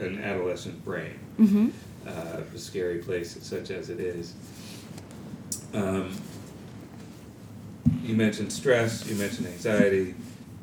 an 0.00 0.20
adolescent 0.22 0.84
brain 0.84 1.18
hmm 1.36 1.68
uh, 2.06 2.40
a 2.54 2.58
scary 2.58 2.98
place 2.98 3.36
such 3.42 3.70
as 3.70 3.90
it 3.90 4.00
is. 4.00 4.34
Um, 5.74 6.16
you 8.02 8.14
mentioned 8.14 8.52
stress, 8.52 9.06
you 9.06 9.16
mentioned 9.16 9.46
anxiety. 9.48 10.14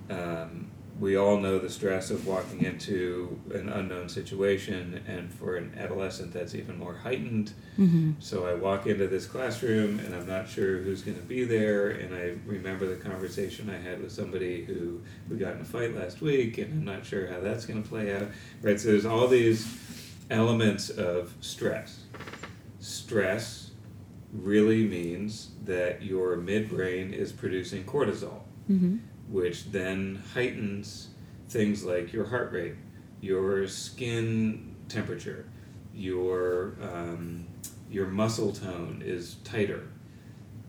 Um, 0.09 0.65
we 0.99 1.17
all 1.17 1.37
know 1.37 1.59
the 1.59 1.69
stress 1.69 2.09
of 2.09 2.25
walking 2.25 2.63
into 2.63 3.37
an 3.53 3.67
unknown 3.67 4.07
situation, 4.07 5.03
and 5.07 5.31
for 5.33 5.57
an 5.57 5.73
adolescent, 5.77 6.31
that's 6.31 6.55
even 6.55 6.77
more 6.79 6.95
heightened. 6.95 7.51
hmm 7.75 8.13
So 8.19 8.47
I 8.47 8.53
walk 8.53 8.87
into 8.87 9.07
this 9.07 9.25
classroom, 9.25 9.99
and 9.99 10.15
I'm 10.15 10.25
not 10.25 10.47
sure 10.47 10.77
who's 10.77 11.01
going 11.01 11.17
to 11.17 11.23
be 11.23 11.43
there. 11.43 11.89
And 11.89 12.15
I 12.15 12.35
remember 12.45 12.87
the 12.87 12.95
conversation 12.95 13.69
I 13.69 13.77
had 13.77 14.01
with 14.01 14.11
somebody 14.13 14.63
who 14.63 15.01
we 15.29 15.35
got 15.37 15.55
in 15.55 15.61
a 15.61 15.65
fight 15.65 15.93
last 15.95 16.21
week, 16.21 16.57
and 16.59 16.71
I'm 16.71 16.85
not 16.85 17.05
sure 17.05 17.27
how 17.27 17.41
that's 17.41 17.65
going 17.65 17.83
to 17.83 17.89
play 17.89 18.15
out. 18.15 18.27
Right? 18.61 18.79
So 18.79 18.87
there's 18.89 19.05
all 19.05 19.27
these 19.27 19.67
elements 20.31 20.89
of 20.89 21.33
stress. 21.41 22.03
Stress 22.79 23.64
really 24.41 24.83
means 24.83 25.51
that 25.63 26.01
your 26.01 26.37
midbrain 26.37 27.13
is 27.13 27.31
producing 27.31 27.83
cortisol 27.83 28.41
hmm 28.67 28.97
which 29.29 29.71
then 29.71 30.21
heightens 30.33 31.09
things 31.49 31.83
like 31.83 32.13
your 32.13 32.25
heart 32.25 32.51
rate, 32.51 32.75
your 33.21 33.67
skin 33.67 34.75
temperature, 34.89 35.45
your 35.93 36.75
um, 36.81 37.47
your 37.89 38.07
muscle 38.07 38.51
tone 38.51 39.01
is 39.05 39.35
tighter. 39.43 39.87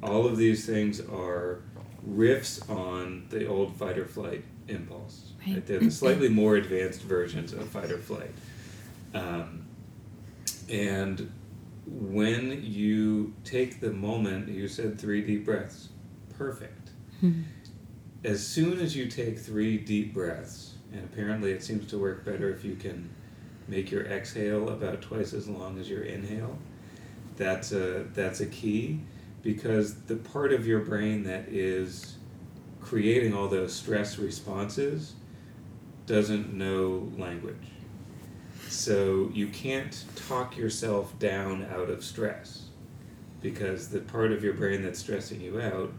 All 0.03 0.27
of 0.27 0.37
these 0.37 0.67
things 0.67 1.01
are 1.01 1.63
riffs 2.09 2.69
on 2.71 3.27
the 3.31 3.47
old 3.47 3.75
fight 3.77 3.99
or 3.99 4.07
flight 4.07 4.45
impulse. 4.69 5.33
Right. 5.47 5.65
They're 5.67 5.81
the 5.81 5.91
slightly 5.91 6.29
more 6.29 6.57
advanced 6.57 7.03
versions 7.03 7.53
of 7.53 7.69
fight 7.69 7.91
or 7.91 7.99
flight. 7.99 8.33
Um, 9.15 9.67
and 10.69 11.33
when 11.87 12.63
you 12.65 13.35
take 13.45 13.81
the 13.81 13.93
moment, 13.93 14.49
you 14.49 14.69
said 14.69 14.99
three 14.99 15.23
deep 15.23 15.45
breaths. 15.45 15.89
Perfect 16.37 16.91
hmm 17.21 17.43
as 18.27 18.45
soon 18.45 18.81
as 18.81 18.97
you 18.97 19.07
take 19.07 19.39
three 19.39 19.79
deep 19.79 20.13
breaths, 20.13 20.75
and 20.93 21.05
apparently 21.05 21.53
it 21.53 21.63
seems 21.63 21.87
to 21.87 21.99
work 21.99 22.25
better 22.25 22.51
if 22.51 22.65
you 22.65 22.75
can 22.75 23.09
make 23.69 23.91
your 23.91 24.05
exhale 24.07 24.69
about 24.69 25.01
twice 25.01 25.33
as 25.33 25.49
long 25.49 25.79
as 25.79 25.89
your 25.89 26.03
inhale, 26.03 26.59
that's 27.37 27.73
a 27.73 28.05
that's 28.15 28.41
a 28.41 28.47
key 28.47 29.01
because 29.43 29.95
the 30.03 30.17
part 30.17 30.53
of 30.53 30.67
your 30.67 30.81
brain 30.81 31.23
that 31.23 31.49
is 31.49 32.17
creating 32.81 33.33
all 33.33 33.49
those 33.49 33.73
stress 33.73 34.19
responses 34.19 35.15
doesn't 36.07 36.53
know 36.53 37.13
language. 37.17 37.69
So 38.69 39.31
you 39.33 39.49
can't 39.49 40.05
talk 40.29 40.57
yourself 40.57 41.19
down 41.19 41.67
out 41.73 41.89
of 41.91 42.05
stress 42.05 42.65
because 43.43 43.89
the 43.89 44.01
part 44.01 44.33
of 44.33 44.43
your 44.43 44.55
brain 44.55 44.83
that's 44.83 44.99
stressing 44.99 45.41
you 45.41 45.61
out 45.61 45.93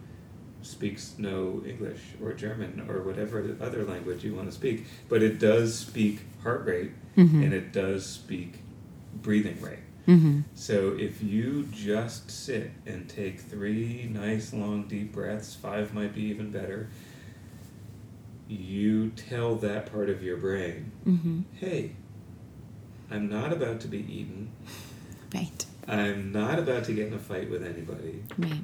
speaks 0.62 1.15
no 1.17 1.63
English 1.65 2.01
or 2.21 2.34
German 2.34 2.86
or 2.89 3.01
whatever 3.03 3.56
other 3.62 3.84
language 3.86 4.23
you 4.23 4.34
want 4.36 4.47
to 4.49 4.53
speak, 4.53 4.86
but 5.08 5.21
it 5.23 5.39
does 5.39 5.77
speak 5.77 6.21
heart 6.43 6.65
rate 6.65 6.91
hmm 7.15 7.41
and 7.41 7.53
it 7.53 7.71
does 7.71 8.06
speak 8.06 8.60
breathing 9.21 9.60
rate. 9.62 9.80
Mm-hmm. 10.08 10.41
So 10.56 10.95
if 10.97 11.21
you 11.23 11.67
just 11.71 12.30
sit 12.32 12.71
and 12.86 13.08
take 13.10 13.39
three 13.41 14.10
nice 14.12 14.53
long 14.53 14.88
deep 14.88 15.12
breaths, 15.13 15.53
five 15.56 15.93
might 15.93 16.13
be 16.13 16.23
even 16.23 16.51
better, 16.51 16.89
you 18.47 19.10
tell 19.12 19.56
that 19.56 19.91
part 19.91 20.10
of 20.10 20.23
your 20.23 20.38
brain, 20.38 20.91
Mm-hmm. 21.06 21.41
hey, 21.56 21.91
I'm 23.10 23.30
not 23.30 23.54
about 23.54 23.80
to 23.82 23.88
be 23.88 24.00
eaten. 24.00 24.52
Right. 25.34 25.65
I'm 25.88 26.32
not 26.32 26.60
about 26.60 26.84
to 26.86 26.93
get 26.93 27.08
in 27.08 27.13
a 27.13 27.20
fight 27.20 27.50
with 27.50 27.63
anybody. 27.63 28.24
Right. 28.38 28.62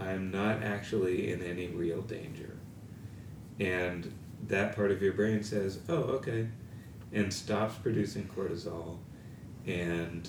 I'm 0.00 0.30
not 0.30 0.62
actually 0.62 1.32
in 1.32 1.42
any 1.42 1.68
real 1.68 2.00
danger. 2.02 2.56
And 3.60 4.12
that 4.48 4.74
part 4.74 4.90
of 4.90 5.02
your 5.02 5.12
brain 5.12 5.42
says, 5.42 5.80
oh, 5.88 5.94
okay, 5.94 6.48
and 7.12 7.32
stops 7.32 7.76
producing 7.76 8.24
cortisol 8.24 8.98
and 9.66 10.28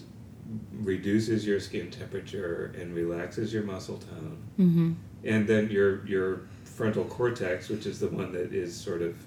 reduces 0.72 1.46
your 1.46 1.60
skin 1.60 1.89
temperature 1.89 2.74
and 2.80 2.94
relaxes 2.94 3.54
your 3.54 3.63
muscle 3.63 3.98
tone. 3.98 4.38
Mm-hmm. 4.60 4.94
And 5.24 5.48
then 5.48 5.72
your, 5.72 6.06
your 6.06 6.41
frontal 6.63 7.06
cortex, 7.06 7.70
which 7.70 7.86
is 7.86 8.00
the 8.00 8.08
one 8.10 8.32
that 8.34 8.54
is 8.54 8.80
sort 8.80 9.02
of, 9.02 9.18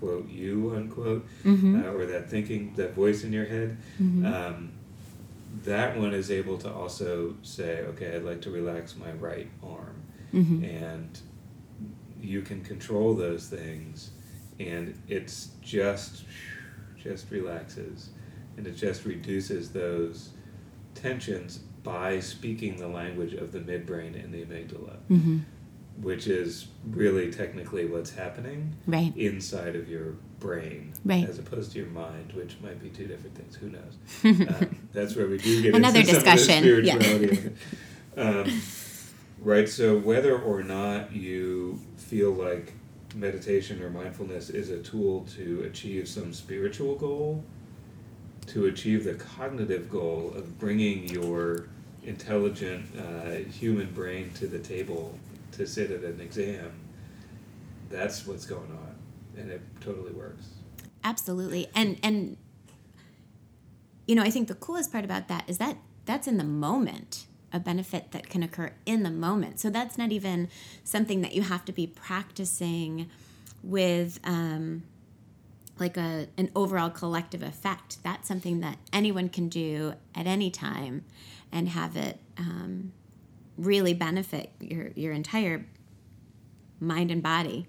quote, 0.00 0.28
you, 0.28 0.74
unquote, 0.74 1.26
Mm-hmm. 1.44 1.82
uh, 1.84 1.92
or 1.92 2.06
that 2.06 2.28
thinking, 2.28 2.72
that 2.76 2.94
voice 2.94 3.22
in 3.24 3.32
your 3.32 3.46
head, 3.46 3.76
mm-hmm. 4.02 4.26
um, 4.26 4.72
that 5.64 5.96
one 5.96 6.14
is 6.14 6.30
able 6.30 6.58
to 6.58 6.72
also 6.72 7.34
say, 7.42 7.80
okay, 7.90 8.16
I'd 8.16 8.24
like 8.24 8.40
to 8.42 8.50
relax 8.50 8.96
my 8.96 9.12
right 9.12 9.48
arm. 9.62 9.96
mm-hmm. 10.34 10.64
And 10.64 11.20
you 12.20 12.42
can 12.42 12.62
control 12.62 13.14
those 13.14 13.48
things, 13.48 14.10
and 14.58 14.94
it's 15.08 15.50
just, 15.62 16.24
just 17.02 17.30
relaxes. 17.30 18.10
And 18.56 18.66
it 18.66 18.76
just 18.76 19.04
reduces 19.06 19.70
those 19.72 20.30
tensions 20.94 21.60
by 21.82 22.20
speaking 22.20 22.76
the 22.76 22.88
language 22.88 23.32
of 23.32 23.52
the 23.52 23.58
midbrain 23.60 24.22
and 24.22 24.32
the 24.34 24.44
amygdala, 24.44 24.96
Mm-hmm. 25.10 25.38
Which 26.02 26.26
is 26.26 26.66
really 26.90 27.30
technically 27.30 27.84
what's 27.86 28.10
happening 28.10 28.74
Right. 28.86 29.14
inside 29.16 29.76
of 29.76 29.88
your 29.88 30.14
brain 30.38 30.92
Right. 31.04 31.28
as 31.28 31.38
opposed 31.38 31.72
to 31.72 31.78
your 31.78 31.88
mind, 31.88 32.32
which 32.34 32.56
might 32.62 32.82
be 32.82 32.88
two 32.88 33.06
different 33.06 33.36
things. 33.36 33.56
Who 33.56 33.68
knows? 33.70 34.48
um, 34.62 34.76
that's 34.92 35.14
where 35.16 35.26
we 35.26 35.36
do 35.38 35.62
get 35.62 35.74
Another 35.74 36.00
into 36.00 36.10
some 36.12 36.18
of 36.20 36.24
the 36.24 36.30
discussion, 36.32 36.64
yeah. 36.84 36.98
spirituality. 36.98 37.46
of. 37.46 37.58
Um, 38.16 38.60
right. 39.40 39.68
So 39.68 39.96
whether 39.96 40.36
or 40.36 40.62
not 40.64 41.12
you 41.14 41.78
feel 41.96 42.32
like 42.32 42.72
meditation 43.14 43.80
or 43.82 43.88
mindfulness 43.88 44.50
is 44.50 44.68
a 44.70 44.78
tool 44.82 45.26
to 45.36 45.62
achieve 45.62 46.08
some 46.08 46.32
spiritual 46.34 46.96
goal, 46.96 47.44
to 48.48 48.66
achieve 48.66 49.04
the 49.04 49.14
cognitive 49.14 49.88
goal 49.88 50.32
of 50.36 50.58
bringing 50.58 51.08
your 51.08 51.66
intelligent 52.02 52.84
uh, 52.98 53.30
human 53.50 53.90
brain 53.92 54.30
to 54.34 54.46
the 54.48 54.58
table 54.58 55.16
to 55.52 55.66
sit 55.66 55.90
at 55.90 56.02
an 56.02 56.20
exam, 56.20 56.72
that's 57.88 58.26
what's 58.26 58.46
going 58.46 58.70
on, 58.70 58.94
and 59.36 59.50
it 59.50 59.60
totally 59.80 60.12
works. 60.12 60.46
Absolutely. 61.04 61.68
And 61.74 61.98
and 62.02 62.36
you 64.06 64.14
know, 64.14 64.22
I 64.22 64.30
think 64.30 64.48
the 64.48 64.54
coolest 64.54 64.92
part 64.92 65.04
about 65.04 65.28
that 65.28 65.44
is 65.46 65.58
that 65.58 65.76
that's 66.04 66.26
in 66.26 66.36
the 66.36 66.44
moment, 66.44 67.26
a 67.52 67.60
benefit 67.60 68.12
that 68.12 68.28
can 68.28 68.42
occur 68.42 68.72
in 68.86 69.02
the 69.02 69.10
moment. 69.10 69.60
So 69.60 69.70
that's 69.70 69.96
not 69.96 70.12
even 70.12 70.48
something 70.84 71.20
that 71.20 71.34
you 71.34 71.42
have 71.42 71.64
to 71.66 71.72
be 71.72 71.86
practicing 71.86 73.08
with 73.62 74.18
um, 74.24 74.82
like 75.78 75.96
a 75.96 76.28
an 76.36 76.50
overall 76.54 76.90
collective 76.90 77.42
effect. 77.42 78.02
That's 78.02 78.26
something 78.26 78.60
that 78.60 78.78
anyone 78.92 79.28
can 79.28 79.48
do 79.48 79.94
at 80.14 80.26
any 80.26 80.50
time 80.50 81.04
and 81.52 81.68
have 81.68 81.96
it 81.96 82.18
um, 82.38 82.92
really 83.60 83.94
benefit 83.94 84.52
your 84.60 84.88
your 84.94 85.12
entire 85.12 85.66
mind 86.80 87.10
and 87.10 87.22
body. 87.22 87.66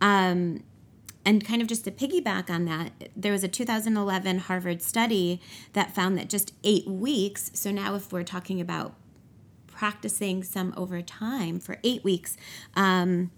Um, 0.00 0.62
and 1.24 1.44
kind 1.44 1.60
of 1.60 1.68
just 1.68 1.84
to 1.84 1.90
piggyback 1.90 2.48
on 2.48 2.64
that, 2.64 2.92
there 3.14 3.32
was 3.32 3.44
a 3.44 3.48
2011 3.48 4.38
Harvard 4.38 4.80
study 4.80 5.40
that 5.74 5.94
found 5.94 6.16
that 6.16 6.30
just 6.30 6.54
eight 6.64 6.86
weeks, 6.86 7.50
so 7.54 7.70
now 7.70 7.94
if 7.94 8.10
we're 8.10 8.22
talking 8.22 8.60
about 8.60 8.94
practicing 9.66 10.42
some 10.42 10.72
over 10.76 11.02
time 11.02 11.60
for 11.60 11.78
eight 11.84 12.02
weeks 12.04 12.36
um, 12.74 13.30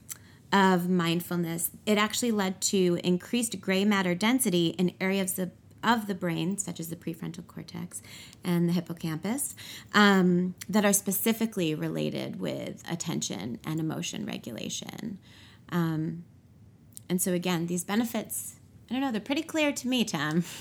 of 0.52 0.88
mindfulness, 0.88 1.70
it 1.84 1.98
actually 1.98 2.30
led 2.30 2.60
to 2.60 3.00
increased 3.02 3.60
gray 3.60 3.84
matter 3.84 4.14
density 4.14 4.68
in 4.78 4.92
areas 5.00 5.38
of, 5.38 5.50
of 5.82 6.06
the 6.06 6.14
brain, 6.14 6.58
such 6.58 6.80
as 6.80 6.88
the 6.88 6.96
prefrontal 6.96 7.46
cortex 7.46 8.02
and 8.44 8.68
the 8.68 8.72
hippocampus, 8.72 9.54
um, 9.94 10.54
that 10.68 10.84
are 10.84 10.92
specifically 10.92 11.74
related 11.74 12.40
with 12.40 12.82
attention 12.90 13.58
and 13.64 13.80
emotion 13.80 14.24
regulation. 14.26 15.18
Um, 15.70 16.24
and 17.08 17.20
so 17.20 17.32
again, 17.32 17.66
these 17.66 17.84
benefits, 17.84 18.56
I 18.88 18.94
don't 18.94 19.02
know, 19.02 19.12
they're 19.12 19.20
pretty 19.20 19.42
clear 19.42 19.72
to 19.72 19.88
me, 19.88 20.04
Tom. 20.04 20.44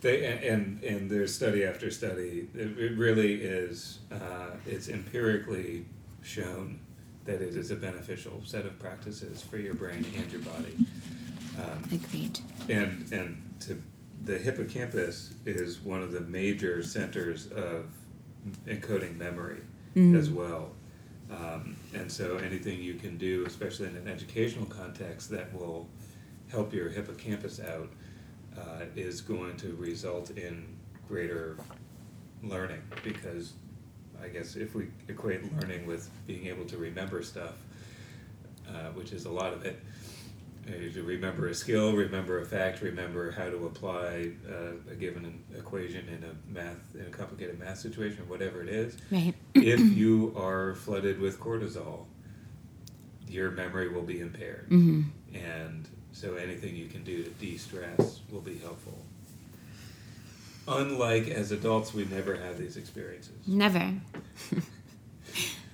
They 0.00 0.24
and 0.48 0.82
and 0.82 1.10
there's 1.10 1.34
study 1.34 1.64
after 1.64 1.90
study. 1.90 2.48
It, 2.54 2.78
it 2.78 2.96
really 2.96 3.34
is. 3.34 3.98
Uh, 4.10 4.52
it's 4.66 4.88
empirically 4.88 5.84
shown 6.22 6.80
that 7.24 7.42
it 7.42 7.54
is 7.54 7.70
a 7.70 7.76
beneficial 7.76 8.40
set 8.44 8.64
of 8.64 8.78
practices 8.78 9.42
for 9.42 9.58
your 9.58 9.74
brain 9.74 10.04
and 10.16 10.32
your 10.32 10.40
body. 10.40 10.76
Um, 11.58 11.84
Agreed. 11.92 12.40
and 12.68 13.12
and 13.12 13.42
to 13.60 13.80
the 14.24 14.38
hippocampus 14.38 15.34
is 15.46 15.80
one 15.80 16.02
of 16.02 16.12
the 16.12 16.20
major 16.20 16.82
centers 16.82 17.46
of 17.52 17.86
encoding 18.66 19.16
memory 19.16 19.60
as 20.16 20.30
well. 20.30 20.72
Um, 21.30 21.76
and 21.94 22.10
so 22.10 22.36
anything 22.36 22.82
you 22.82 22.94
can 22.94 23.16
do, 23.16 23.44
especially 23.46 23.88
in 23.88 23.96
an 23.96 24.08
educational 24.08 24.66
context, 24.66 25.30
that 25.30 25.52
will 25.54 25.88
help 26.50 26.72
your 26.72 26.88
hippocampus 26.88 27.60
out, 27.60 27.88
uh, 28.58 28.84
is 28.96 29.20
going 29.20 29.56
to 29.56 29.74
result 29.76 30.30
in 30.30 30.66
greater 31.08 31.56
learning. 32.42 32.82
Because 33.02 33.54
I 34.22 34.28
guess 34.28 34.56
if 34.56 34.74
we 34.74 34.88
equate 35.08 35.40
learning 35.58 35.86
with 35.86 36.10
being 36.26 36.46
able 36.46 36.64
to 36.66 36.76
remember 36.76 37.22
stuff, 37.22 37.54
uh, 38.68 38.90
which 38.94 39.12
is 39.12 39.24
a 39.24 39.30
lot 39.30 39.52
of 39.52 39.64
it, 39.64 39.80
to 40.66 41.02
remember 41.02 41.48
a 41.48 41.54
skill, 41.54 41.92
remember 41.92 42.40
a 42.40 42.44
fact, 42.44 42.82
remember 42.82 43.30
how 43.30 43.48
to 43.48 43.66
apply 43.66 44.30
uh, 44.48 44.90
a 44.90 44.94
given 44.94 45.42
equation 45.56 46.08
in 46.08 46.24
a 46.24 46.52
math 46.52 46.94
in 46.94 47.06
a 47.06 47.10
complicated 47.10 47.58
math 47.58 47.78
situation, 47.78 48.28
whatever 48.28 48.62
it 48.62 48.68
is. 48.68 48.96
Right. 49.10 49.34
if 49.54 49.80
you 49.80 50.34
are 50.36 50.74
flooded 50.74 51.20
with 51.20 51.40
cortisol, 51.40 52.06
your 53.28 53.50
memory 53.50 53.88
will 53.88 54.02
be 54.02 54.20
impaired, 54.20 54.66
hmm 54.68 55.02
and 55.34 55.88
so 56.12 56.34
anything 56.34 56.76
you 56.76 56.88
can 56.88 57.02
do 57.04 57.24
to 57.24 57.30
de-stress 57.30 58.20
will 58.30 58.42
be 58.42 58.58
helpful. 58.58 58.98
Unlike 60.68 61.28
as 61.28 61.50
adults, 61.50 61.94
we 61.94 62.04
never 62.04 62.36
have 62.36 62.58
these 62.58 62.76
experiences. 62.76 63.32
Never. 63.46 63.94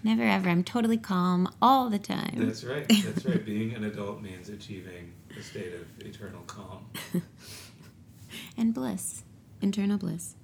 Never 0.09 0.23
ever. 0.23 0.49
I'm 0.49 0.65
totally 0.65 0.97
calm 0.97 1.55
all 1.61 1.91
the 1.91 1.99
time. 1.99 2.37
That's 2.37 2.65
right. 2.65 2.89
That's 2.89 3.27
right. 3.27 3.45
Being 3.45 3.75
an 3.75 3.85
adult 3.85 4.23
means 4.23 4.49
achieving 4.49 5.13
a 5.39 5.43
state 5.43 5.75
of 5.75 5.87
eternal 6.01 6.41
calm. 6.47 6.87
and 8.57 8.73
bliss, 8.73 9.25
internal 9.61 9.99
bliss. 9.99 10.35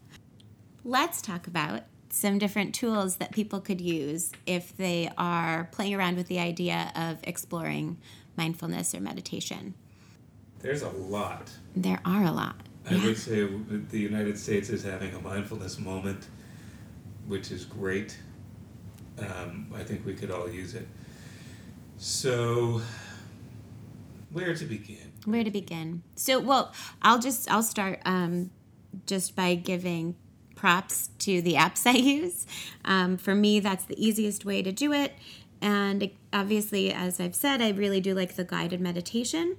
Let's 0.84 1.22
talk 1.22 1.46
about 1.46 1.84
some 2.10 2.38
different 2.38 2.74
tools 2.74 3.16
that 3.16 3.32
people 3.32 3.58
could 3.58 3.80
use 3.80 4.32
if 4.44 4.76
they 4.76 5.10
are 5.16 5.70
playing 5.72 5.94
around 5.94 6.18
with 6.18 6.26
the 6.26 6.40
idea 6.40 6.92
of 6.94 7.16
exploring 7.22 7.96
mindfulness 8.36 8.94
or 8.94 9.00
meditation. 9.00 9.72
There's 10.58 10.82
a 10.82 10.90
lot. 10.90 11.50
There 11.74 12.02
are 12.04 12.24
a 12.24 12.32
lot. 12.32 12.56
I 12.90 13.02
would 13.02 13.16
say 13.16 13.46
the 13.46 13.98
United 13.98 14.38
States 14.38 14.68
is 14.68 14.82
having 14.82 15.14
a 15.14 15.20
mindfulness 15.20 15.78
moment, 15.78 16.26
which 17.26 17.50
is 17.50 17.64
great. 17.64 18.18
Um, 19.18 19.68
I 19.74 19.82
think 19.82 20.04
we 20.04 20.14
could 20.14 20.30
all 20.30 20.48
use 20.48 20.74
it. 20.74 20.88
So, 21.98 22.82
where 24.32 24.54
to 24.54 24.64
begin? 24.64 25.12
Where 25.24 25.44
to 25.44 25.50
begin? 25.50 26.02
So, 26.16 26.40
well, 26.40 26.72
I'll 27.02 27.20
just 27.20 27.50
I'll 27.50 27.62
start 27.62 28.00
um, 28.04 28.50
just 29.06 29.36
by 29.36 29.54
giving 29.54 30.16
props 30.54 31.10
to 31.20 31.40
the 31.42 31.54
apps 31.54 31.86
I 31.86 31.90
use. 31.96 32.46
Um, 32.84 33.16
for 33.16 33.34
me, 33.34 33.60
that's 33.60 33.84
the 33.84 34.04
easiest 34.04 34.44
way 34.44 34.62
to 34.62 34.72
do 34.72 34.92
it. 34.92 35.12
And 35.60 36.10
obviously, 36.32 36.92
as 36.92 37.20
I've 37.20 37.34
said, 37.34 37.62
I 37.62 37.70
really 37.70 38.00
do 38.00 38.14
like 38.14 38.34
the 38.34 38.44
guided 38.44 38.80
meditation. 38.80 39.56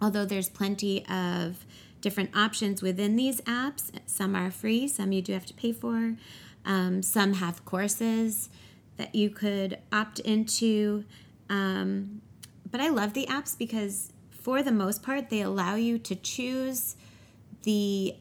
Although 0.00 0.24
there's 0.24 0.48
plenty 0.48 1.06
of 1.06 1.66
different 2.00 2.34
options 2.34 2.82
within 2.82 3.16
these 3.16 3.40
apps. 3.42 3.90
Some 4.06 4.34
are 4.34 4.50
free, 4.50 4.88
some 4.88 5.12
you 5.12 5.22
do 5.22 5.32
have 5.34 5.46
to 5.46 5.54
pay 5.54 5.72
for. 5.72 6.16
Um, 6.64 7.02
some 7.02 7.34
have 7.34 7.64
courses 7.64 8.48
that 9.00 9.14
you 9.14 9.30
could 9.30 9.78
opt 9.90 10.18
into. 10.20 11.04
Um, 11.48 12.20
but 12.70 12.82
I 12.82 12.90
love 12.90 13.14
the 13.14 13.26
apps 13.26 13.56
because, 13.56 14.12
for 14.30 14.62
the 14.62 14.72
most 14.72 15.02
part, 15.02 15.30
they 15.30 15.40
allow 15.40 15.74
you 15.74 15.98
to 15.98 16.14
choose 16.14 16.96
the 17.62 18.14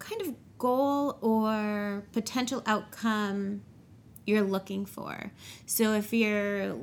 kind 0.00 0.20
of 0.20 0.34
goal 0.58 1.16
or 1.20 2.02
potential 2.12 2.60
outcome 2.66 3.62
you're 4.26 4.42
looking 4.42 4.84
for. 4.84 5.30
So 5.64 5.92
if 5.92 6.12
you're 6.12 6.76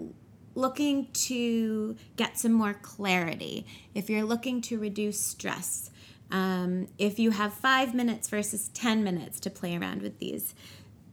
looking 0.55 1.07
to 1.11 1.97
get 2.15 2.39
some 2.39 2.53
more 2.53 2.75
clarity, 2.75 3.65
if 3.93 4.09
you're 4.09 4.23
looking 4.23 4.61
to 4.61 4.79
reduce 4.79 5.19
stress, 5.19 5.91
um, 6.31 6.87
if 6.97 7.19
you 7.19 7.31
have 7.31 7.53
five 7.53 7.93
minutes 7.93 8.29
versus 8.29 8.69
10 8.69 9.03
minutes 9.03 9.39
to 9.41 9.49
play 9.49 9.75
around 9.75 10.01
with 10.01 10.17
these, 10.19 10.55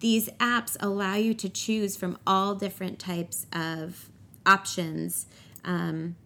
these 0.05 0.29
apps 0.33 0.77
allow 0.81 1.15
you 1.15 1.33
to 1.33 1.49
choose 1.49 1.97
from 1.97 2.19
all 2.27 2.55
different 2.55 2.99
types 2.99 3.47
of 3.55 4.11
options. 4.45 5.25
Um, 5.65 6.17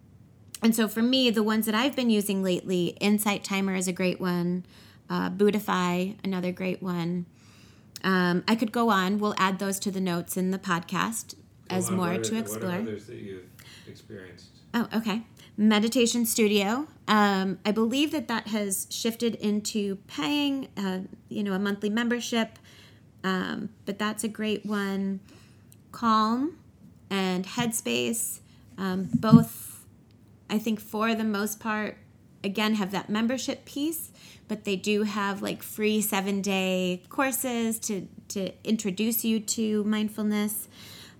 and 0.61 0.75
so 0.75 0.89
for 0.89 1.01
me, 1.01 1.29
the 1.29 1.43
ones 1.43 1.65
that 1.65 1.73
I've 1.73 1.95
been 1.95 2.09
using 2.09 2.43
lately, 2.43 2.97
Insight 2.99 3.45
Timer 3.45 3.75
is 3.75 3.87
a 3.87 3.93
great 3.93 4.19
one, 4.19 4.65
uh, 5.09 5.29
Buddhify, 5.29 6.17
another 6.25 6.51
great 6.51 6.83
one. 6.83 7.25
Um, 8.03 8.43
I 8.49 8.55
could 8.55 8.73
go 8.73 8.89
on. 8.89 9.17
We'll 9.17 9.35
add 9.37 9.59
those 9.59 9.79
to 9.79 9.91
the 9.91 10.01
notes 10.01 10.35
in 10.35 10.51
the 10.51 10.59
podcast 10.59 11.35
Go 11.69 11.77
as 11.77 11.89
on, 11.89 11.95
more 11.95 12.17
to 12.17 12.35
are, 12.35 12.39
explore. 12.39 12.71
What 12.71 12.79
are 12.79 12.81
others 12.81 13.07
that 13.07 13.15
you've 13.15 13.45
experienced? 13.87 14.49
Oh, 14.73 14.89
okay. 14.93 15.21
Meditation 15.55 16.25
Studio. 16.25 16.89
Um, 17.07 17.59
I 17.65 17.71
believe 17.71 18.11
that 18.11 18.27
that 18.27 18.47
has 18.47 18.87
shifted 18.89 19.35
into 19.35 19.95
paying, 20.07 20.67
uh, 20.75 20.99
you 21.29 21.43
know, 21.45 21.53
a 21.53 21.59
monthly 21.59 21.89
membership. 21.89 22.59
Um, 23.23 23.69
but 23.85 23.99
that's 23.99 24.23
a 24.23 24.27
great 24.27 24.65
one. 24.65 25.19
Calm 25.91 26.57
and 27.09 27.45
Headspace, 27.45 28.39
um, 28.77 29.09
both, 29.13 29.85
I 30.49 30.59
think, 30.59 30.79
for 30.79 31.15
the 31.15 31.23
most 31.23 31.59
part, 31.59 31.97
again, 32.43 32.75
have 32.75 32.91
that 32.91 33.09
membership 33.09 33.65
piece, 33.65 34.11
but 34.47 34.63
they 34.63 34.75
do 34.75 35.03
have 35.03 35.41
like 35.41 35.63
free 35.63 36.01
seven 36.01 36.41
day 36.41 37.03
courses 37.09 37.79
to 37.79 38.07
to 38.29 38.51
introduce 38.63 39.25
you 39.25 39.39
to 39.39 39.83
mindfulness. 39.83 40.67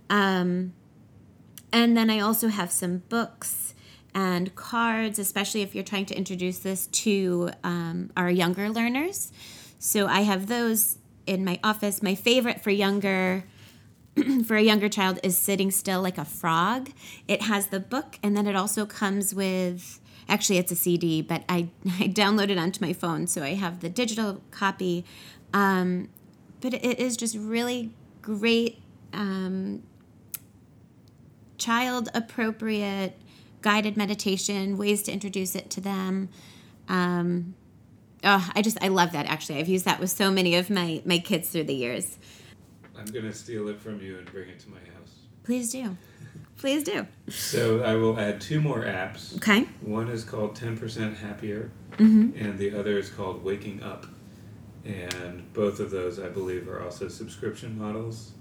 Um, 0.09 0.73
and 1.71 1.97
then 1.97 2.09
I 2.09 2.19
also 2.19 2.47
have 2.47 2.71
some 2.71 2.99
books 3.09 3.73
and 4.13 4.53
cards, 4.55 5.19
especially 5.19 5.61
if 5.61 5.73
you're 5.73 5.83
trying 5.83 6.05
to 6.07 6.15
introduce 6.15 6.59
this 6.59 6.87
to 6.87 7.49
um, 7.63 8.11
our 8.15 8.29
younger 8.29 8.69
learners. 8.69 9.31
So 9.79 10.07
I 10.07 10.21
have 10.21 10.47
those 10.47 10.98
in 11.29 11.45
my 11.45 11.59
office. 11.63 12.01
My 12.01 12.15
favorite 12.15 12.61
for 12.61 12.71
younger 12.71 13.43
for 14.45 14.55
a 14.55 14.61
younger 14.61 14.89
child 14.89 15.19
is 15.23 15.37
sitting 15.37 15.69
still 15.69 16.01
like 16.01 16.17
a 16.17 16.25
frog. 16.25 16.89
It 17.27 17.43
has 17.43 17.67
the 17.67 17.79
book 17.79 18.17
and 18.23 18.35
then 18.35 18.47
it 18.47 18.55
also 18.55 18.85
comes 18.85 19.33
with 19.33 20.01
actually 20.27 20.57
it's 20.57 20.71
a 20.71 20.75
CD, 20.75 21.21
but 21.21 21.43
I, 21.47 21.69
I 21.85 22.07
downloaded 22.07 22.59
onto 22.59 22.83
my 22.83 22.93
phone, 22.93 23.27
so 23.27 23.43
I 23.43 23.53
have 23.53 23.81
the 23.81 23.89
digital 23.89 24.41
copy. 24.51 25.05
Um, 25.53 26.09
but 26.61 26.73
it 26.73 26.99
is 26.99 27.15
just 27.15 27.37
really 27.37 27.91
great 28.21 28.81
um, 29.13 29.83
child 31.57 32.09
appropriate 32.13 33.15
guided 33.61 33.95
meditation, 33.97 34.77
ways 34.77 35.03
to 35.03 35.11
introduce 35.11 35.55
it 35.55 35.69
to 35.71 35.81
them. 35.81 36.29
Um, 36.87 37.55
oh, 38.23 38.49
I 38.55 38.61
just 38.61 38.77
I 38.81 38.87
love 38.89 39.11
that 39.13 39.25
actually. 39.27 39.59
I've 39.59 39.67
used 39.69 39.85
that 39.85 39.99
with 39.99 40.09
so 40.09 40.31
many 40.31 40.55
of 40.55 40.69
my 40.69 41.01
my 41.05 41.19
kids 41.19 41.49
through 41.49 41.65
the 41.65 41.73
years. 41.75 42.17
I'm 42.97 43.05
gonna 43.05 43.33
steal 43.33 43.67
it 43.69 43.79
from 43.79 44.01
you 44.01 44.17
and 44.17 44.31
bring 44.31 44.49
it 44.49 44.59
to 44.61 44.69
my 44.69 44.79
house. 44.79 45.13
Please 45.43 45.71
do. 45.71 45.95
Please 46.57 46.83
do. 46.83 47.07
So 47.29 47.81
I 47.83 47.95
will 47.95 48.19
add 48.19 48.41
two 48.41 48.59
more 48.59 48.81
apps. 48.83 49.35
Okay. 49.37 49.65
One 49.81 50.09
is 50.09 50.25
called 50.25 50.55
10% 50.59 51.15
Happier, 51.17 51.71
Mm-hmm. 51.93 52.37
and 52.43 52.57
the 52.59 52.77
other 52.77 52.97
is 52.97 53.09
called 53.09 53.43
Waking 53.43 53.81
Up. 53.81 54.05
And 54.85 55.51
both 55.53 55.79
of 55.79 55.89
those, 55.91 56.19
I 56.19 56.27
believe, 56.29 56.67
are 56.67 56.83
also 56.83 57.07
subscription 57.07 57.77
models. 57.79 58.31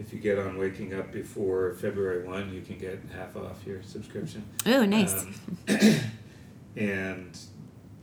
If 0.00 0.12
you 0.12 0.18
get 0.18 0.38
on 0.38 0.58
Waking 0.58 0.94
Up 0.94 1.12
before 1.12 1.74
February 1.74 2.24
1, 2.24 2.52
you 2.52 2.60
can 2.62 2.76
get 2.78 3.00
half 3.14 3.36
off 3.36 3.64
your 3.64 3.82
subscription. 3.84 4.44
Oh, 4.66 4.84
nice. 4.84 5.24
Um, 5.24 5.34
and 6.76 7.38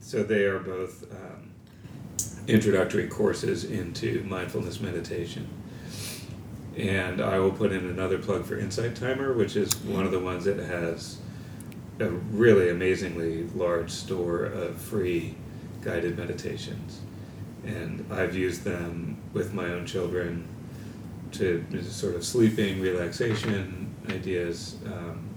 so 0.07 0.23
they 0.23 0.45
are 0.45 0.59
both 0.59 1.03
um, 1.11 1.51
introductory 2.47 3.09
courses 3.09 3.65
into 3.65 4.23
mindfulness 4.23 4.79
meditation. 4.79 5.45
And 6.77 7.19
I 7.19 7.39
will 7.39 7.51
put 7.51 7.73
in 7.73 7.85
another 7.89 8.17
plug 8.17 8.45
for 8.45 8.57
Insight 8.57 8.95
Timer, 8.95 9.33
which 9.33 9.57
is 9.57 9.75
one 9.75 10.05
of 10.05 10.13
the 10.13 10.19
ones 10.21 10.45
that 10.45 10.59
has 10.59 11.17
a 11.99 12.07
really 12.07 12.69
amazingly 12.69 13.47
large 13.47 13.89
store 13.91 14.45
of 14.45 14.79
free 14.79 15.35
guided 15.81 16.17
meditations. 16.17 17.01
And 17.65 18.05
I've 18.09 18.33
used 18.33 18.63
them 18.63 19.17
with 19.33 19.53
my 19.53 19.65
own 19.65 19.85
children 19.85 20.47
to 21.33 21.65
sort 21.83 22.15
of 22.15 22.23
sleeping, 22.23 22.79
relaxation 22.79 23.93
ideas. 24.07 24.77
Um, 24.85 25.27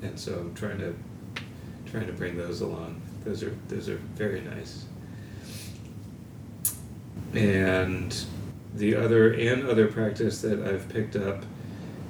and 0.00 0.16
so 0.16 0.52
trying 0.54 0.78
to 0.78 0.94
trying 1.86 2.06
to 2.06 2.12
bring 2.12 2.36
those 2.36 2.60
along. 2.60 3.02
Those 3.24 3.42
are 3.42 3.56
those 3.68 3.88
are 3.88 3.96
very 4.16 4.40
nice. 4.40 4.84
And 7.34 8.14
the 8.74 8.94
other 8.96 9.32
and 9.32 9.68
other 9.68 9.86
practice 9.86 10.40
that 10.42 10.60
I've 10.60 10.88
picked 10.88 11.16
up, 11.16 11.44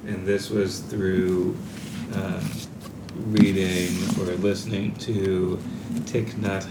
and 0.05 0.25
this 0.25 0.49
was 0.49 0.79
through 0.79 1.57
uh, 2.13 2.41
reading 3.15 3.95
or 4.19 4.33
listening 4.35 4.95
to 4.95 5.59
Thich 5.93 6.33
Nhat 6.35 6.67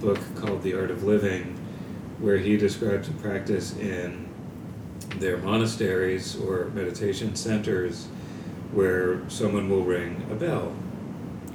book 0.00 0.18
called 0.36 0.62
The 0.62 0.74
Art 0.74 0.90
of 0.90 1.04
Living, 1.04 1.58
where 2.18 2.38
he 2.38 2.56
describes 2.56 3.08
a 3.08 3.12
practice 3.12 3.76
in 3.76 4.28
their 5.16 5.38
monasteries 5.38 6.36
or 6.36 6.66
meditation 6.74 7.34
centers 7.34 8.06
where 8.72 9.28
someone 9.30 9.70
will 9.70 9.84
ring 9.84 10.26
a 10.30 10.34
bell 10.34 10.76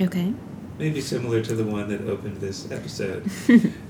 Okay. 0.02 0.34
Maybe 0.78 1.02
similar 1.02 1.42
to 1.42 1.56
the 1.56 1.64
one 1.64 1.88
that 1.90 2.02
opened 2.10 2.38
this 2.38 2.72
episode, 2.72 3.30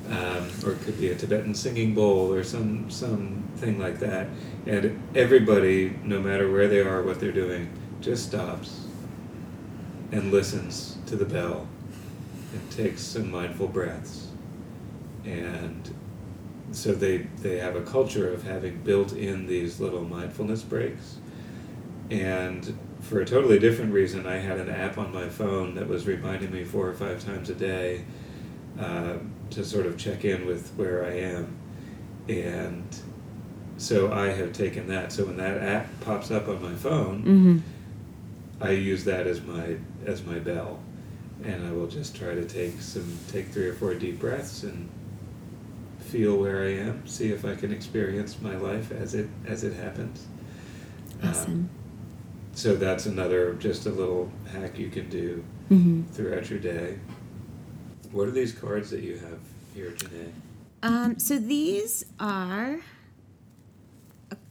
um, 0.09 0.49
or 0.65 0.73
it 0.73 0.81
could 0.81 0.99
be 0.99 1.09
a 1.11 1.15
Tibetan 1.15 1.55
singing 1.55 1.93
bowl 1.93 2.33
or 2.33 2.43
some 2.43 2.89
something 2.89 3.79
like 3.79 3.99
that. 3.99 4.27
And 4.65 5.01
everybody, 5.15 5.97
no 6.03 6.19
matter 6.19 6.51
where 6.51 6.67
they 6.67 6.79
are, 6.81 7.01
what 7.03 7.19
they're 7.19 7.31
doing, 7.31 7.71
just 8.01 8.27
stops 8.27 8.85
and 10.11 10.31
listens 10.31 10.97
to 11.05 11.15
the 11.15 11.25
bell 11.25 11.67
and 12.53 12.71
takes 12.71 13.01
some 13.01 13.31
mindful 13.31 13.67
breaths. 13.67 14.27
And 15.23 15.93
so 16.71 16.93
they 16.93 17.17
they 17.41 17.59
have 17.59 17.75
a 17.75 17.81
culture 17.81 18.31
of 18.31 18.43
having 18.43 18.81
built 18.83 19.13
in 19.13 19.47
these 19.47 19.79
little 19.79 20.03
mindfulness 20.03 20.63
breaks. 20.63 21.17
And 22.09 22.77
for 23.01 23.19
a 23.21 23.25
totally 23.25 23.59
different 23.59 23.93
reason, 23.93 24.25
I 24.25 24.37
had 24.37 24.59
an 24.59 24.69
app 24.69 24.97
on 24.97 25.11
my 25.13 25.27
phone 25.29 25.75
that 25.75 25.87
was 25.87 26.05
reminding 26.07 26.51
me 26.51 26.63
four 26.63 26.87
or 26.87 26.93
five 26.93 27.23
times 27.23 27.49
a 27.49 27.55
day 27.55 28.05
uh, 28.79 29.15
to 29.51 29.65
sort 29.65 29.85
of 29.85 29.97
check 29.97 30.23
in 30.23 30.45
with 30.45 30.71
where 30.75 31.03
I 31.05 31.13
am. 31.13 31.57
And 32.29 32.85
so 33.77 34.11
I 34.11 34.27
have 34.27 34.53
taken 34.53 34.87
that. 34.87 35.11
So 35.11 35.25
when 35.25 35.37
that 35.37 35.61
app 35.61 35.87
pops 36.01 36.31
up 36.31 36.47
on 36.47 36.61
my 36.61 36.75
phone, 36.75 37.23
Mm-hmm. 37.23 37.57
I 38.63 38.69
use 38.71 39.05
that 39.05 39.25
as 39.25 39.41
my 39.41 39.77
as 40.05 40.23
my 40.23 40.37
bell, 40.37 40.79
and 41.43 41.65
I 41.65 41.71
will 41.71 41.87
just 41.87 42.15
try 42.15 42.35
to 42.35 42.45
take 42.45 42.79
some 42.79 43.17
take 43.31 43.47
three 43.47 43.65
or 43.67 43.73
four 43.73 43.95
deep 43.95 44.19
breaths 44.19 44.61
and 44.61 44.87
feel 45.99 46.37
where 46.37 46.61
I 46.61 46.73
am. 46.73 47.07
See 47.07 47.31
if 47.31 47.43
I 47.43 47.55
can 47.55 47.73
experience 47.73 48.39
my 48.39 48.55
life 48.55 48.91
as 48.91 49.15
it 49.15 49.27
as 49.47 49.63
it 49.63 49.73
happens. 49.73 50.27
Um, 51.23 51.29
Awesome. 51.29 51.69
So 52.53 52.75
that's 52.75 53.05
another 53.05 53.53
just 53.55 53.85
a 53.85 53.89
little 53.89 54.31
hack 54.51 54.77
you 54.77 54.89
can 54.89 55.09
do 55.09 55.43
Mm-hmm. 55.71 56.01
throughout 56.11 56.49
your 56.49 56.59
day. 56.59 56.99
What 58.11 58.27
are 58.27 58.31
these 58.31 58.51
cards 58.51 58.89
that 58.89 58.99
you 59.01 59.13
have 59.19 59.39
here, 59.73 59.91
today? 59.91 60.27
Um, 60.83 61.17
so 61.17 61.39
these 61.39 62.03
are 62.19 62.81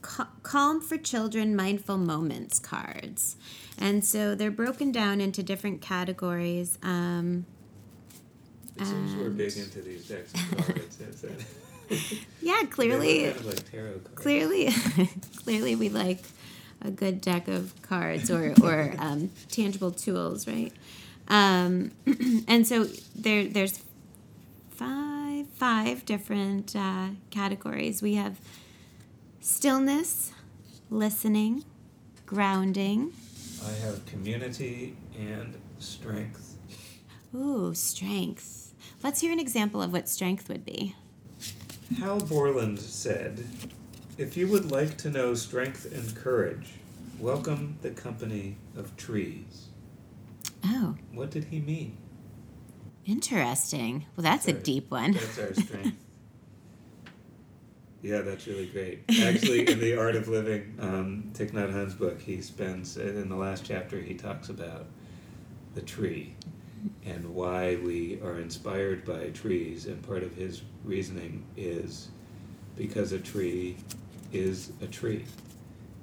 ca- 0.01 0.29
Calm 0.41 0.81
for 0.81 0.97
Children 0.97 1.55
Mindful 1.55 1.97
Moments 1.99 2.57
cards. 2.57 3.35
And 3.77 4.03
so 4.03 4.33
they're 4.33 4.49
broken 4.49 4.91
down 4.91 5.21
into 5.21 5.43
different 5.43 5.79
categories. 5.81 6.79
Um, 6.81 7.45
It 8.79 8.85
seems 8.87 9.13
we're 9.15 9.29
big 9.29 9.55
into 9.57 9.81
these 9.83 10.07
decks 10.07 10.33
cards. 10.57 10.97
Yeah, 12.41 12.63
clearly, 12.69 13.25
kind 13.25 13.35
of 13.35 13.45
like 13.45 14.15
clearly, 14.15 14.69
clearly, 15.43 15.75
we 15.75 15.89
like 15.89 16.23
a 16.81 16.91
good 16.91 17.21
deck 17.21 17.47
of 17.47 17.79
cards 17.81 18.29
or 18.29 18.53
or 18.63 18.93
um, 18.99 19.31
tangible 19.49 19.91
tools, 19.91 20.47
right? 20.47 20.73
Um, 21.27 21.91
and 22.47 22.67
so 22.67 22.85
there 23.15 23.45
there's 23.45 23.81
five 24.71 25.47
five 25.55 26.05
different 26.05 26.75
uh, 26.75 27.09
categories. 27.29 28.01
We 28.01 28.15
have 28.15 28.39
stillness, 29.39 30.31
listening, 30.89 31.63
grounding. 32.25 33.13
I 33.65 33.71
have 33.85 34.05
community 34.05 34.95
and 35.17 35.55
strength. 35.79 36.57
Ooh, 37.35 37.73
strength. 37.73 38.73
Let's 39.03 39.21
hear 39.21 39.31
an 39.31 39.39
example 39.39 39.81
of 39.81 39.93
what 39.93 40.09
strength 40.09 40.49
would 40.49 40.65
be. 40.65 40.95
Hal 41.99 42.19
Borland 42.19 42.79
said, 42.79 43.45
If 44.21 44.37
you 44.37 44.47
would 44.49 44.69
like 44.71 44.97
to 44.97 45.09
know 45.09 45.33
strength 45.33 45.91
and 45.91 46.15
courage, 46.15 46.73
welcome 47.17 47.77
the 47.81 47.89
company 47.89 48.55
of 48.77 48.95
trees. 48.95 49.65
Oh, 50.63 50.95
What 51.11 51.31
did 51.31 51.45
he 51.45 51.59
mean? 51.59 51.97
interesting. 53.03 54.05
Well, 54.15 54.21
that's 54.21 54.47
a 54.47 54.53
deep 54.53 54.91
one. 54.91 55.13
That's 55.13 55.39
our 55.39 55.53
strength. 55.65 55.97
yeah, 58.03 58.21
that's 58.21 58.45
really 58.45 58.67
great. 58.67 58.99
Actually, 59.23 59.67
in 59.67 59.79
the 59.79 59.97
Art 59.97 60.15
of 60.15 60.27
Living, 60.27 60.77
um, 60.79 61.31
Thich 61.33 61.49
Nhat 61.51 61.71
Hanh's 61.73 61.95
book, 61.95 62.21
he 62.21 62.41
spends 62.43 62.97
in 62.97 63.27
the 63.27 63.35
last 63.35 63.65
chapter 63.65 63.99
he 63.99 64.13
talks 64.13 64.49
about 64.49 64.85
the 65.73 65.81
tree 65.81 66.35
and 67.03 67.33
why 67.33 67.77
we 67.77 68.21
are 68.21 68.37
inspired 68.37 69.03
by 69.03 69.29
trees. 69.31 69.87
And 69.87 70.03
part 70.03 70.21
of 70.21 70.35
his 70.35 70.61
reasoning 70.83 71.43
is 71.57 72.09
because 72.77 73.13
a 73.13 73.19
tree 73.19 73.77
is 74.31 74.71
a 74.81 74.87
tree. 74.87 75.25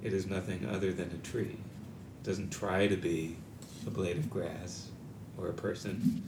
It 0.02 0.12
is 0.12 0.26
nothing 0.26 0.66
other 0.66 0.92
than 0.92 1.10
a 1.10 1.26
tree. 1.26 1.56
It 1.56 2.24
doesn't 2.24 2.50
try 2.50 2.86
to 2.86 2.96
be 2.96 3.36
a 3.86 3.90
blade 3.90 4.16
of 4.16 4.30
grass 4.30 4.88
or 5.36 5.48
a 5.48 5.52
person. 5.52 6.22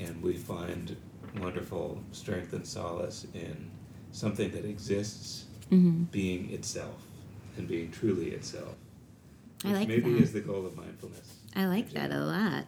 And 0.00 0.22
we 0.22 0.36
find 0.36 0.96
wonderful 1.38 2.00
strength 2.12 2.52
and 2.52 2.66
solace 2.66 3.26
in 3.34 3.70
something 4.12 4.50
that 4.52 4.64
exists 4.64 5.44
hmm 5.70 6.04
being 6.10 6.50
itself 6.52 7.02
and 7.56 7.66
being 7.66 7.90
truly 7.90 8.30
itself. 8.30 8.74
I 9.64 9.72
like 9.72 9.88
maybe 9.88 10.12
that. 10.12 10.22
is 10.22 10.32
the 10.32 10.40
goal 10.40 10.64
of 10.66 10.76
mindfulness. 10.76 11.38
I 11.56 11.66
like 11.66 11.90
that 11.92 12.12
a 12.12 12.20
lot. 12.20 12.66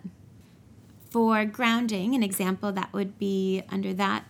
For 1.11 1.45
grounding, 1.45 2.15
an 2.15 2.23
example 2.23 2.73
that 2.73 2.93
would 2.93 3.19
be 3.19 3.63
under 3.69 3.93
that 3.95 4.25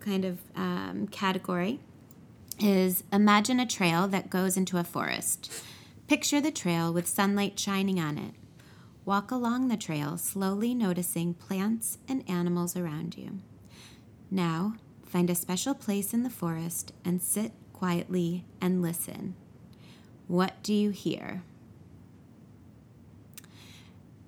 kind 0.00 0.24
of 0.24 0.38
um, 0.56 1.08
category 1.10 1.80
is 2.58 3.04
imagine 3.12 3.60
a 3.60 3.66
trail 3.66 4.06
that 4.08 4.30
goes 4.30 4.56
into 4.56 4.78
a 4.78 4.84
forest. 4.84 5.52
Picture 6.06 6.40
the 6.40 6.50
trail 6.50 6.92
with 6.92 7.06
sunlight 7.06 7.58
shining 7.58 7.98
on 7.98 8.18
it. 8.18 8.34
Walk 9.04 9.30
along 9.30 9.68
the 9.68 9.76
trail, 9.76 10.16
slowly 10.16 10.74
noticing 10.74 11.34
plants 11.34 11.98
and 12.08 12.28
animals 12.28 12.76
around 12.76 13.16
you. 13.16 13.40
Now, 14.30 14.74
find 15.04 15.30
a 15.30 15.34
special 15.34 15.74
place 15.74 16.14
in 16.14 16.22
the 16.22 16.30
forest 16.30 16.92
and 17.04 17.20
sit 17.20 17.52
quietly 17.72 18.44
and 18.60 18.80
listen. 18.80 19.34
What 20.26 20.62
do 20.62 20.72
you 20.72 20.90
hear? 20.90 21.42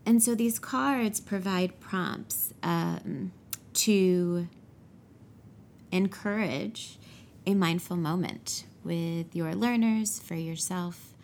And 0.05 0.23
so 0.23 0.35
these 0.35 0.59
cards 0.59 1.21
provide 1.21 1.81
prompts 1.81 2.55
um, 2.63 3.33
to 3.75 4.49
encourage 5.91 6.99
a 7.47 7.55
mindful 7.55 7.97
moment 7.97 8.65
with 8.83 9.35
your 9.35 9.55
learners, 9.55 10.19
for 10.19 10.35
yourself. 10.35 11.15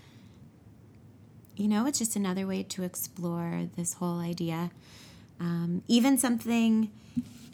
You 1.56 1.68
know, 1.68 1.86
it's 1.86 1.98
just 1.98 2.16
another 2.16 2.46
way 2.46 2.62
to 2.64 2.82
explore 2.82 3.68
this 3.76 3.94
whole 3.94 4.20
idea. 4.20 4.70
Um, 5.40 5.82
even 5.88 6.16
something, 6.18 6.90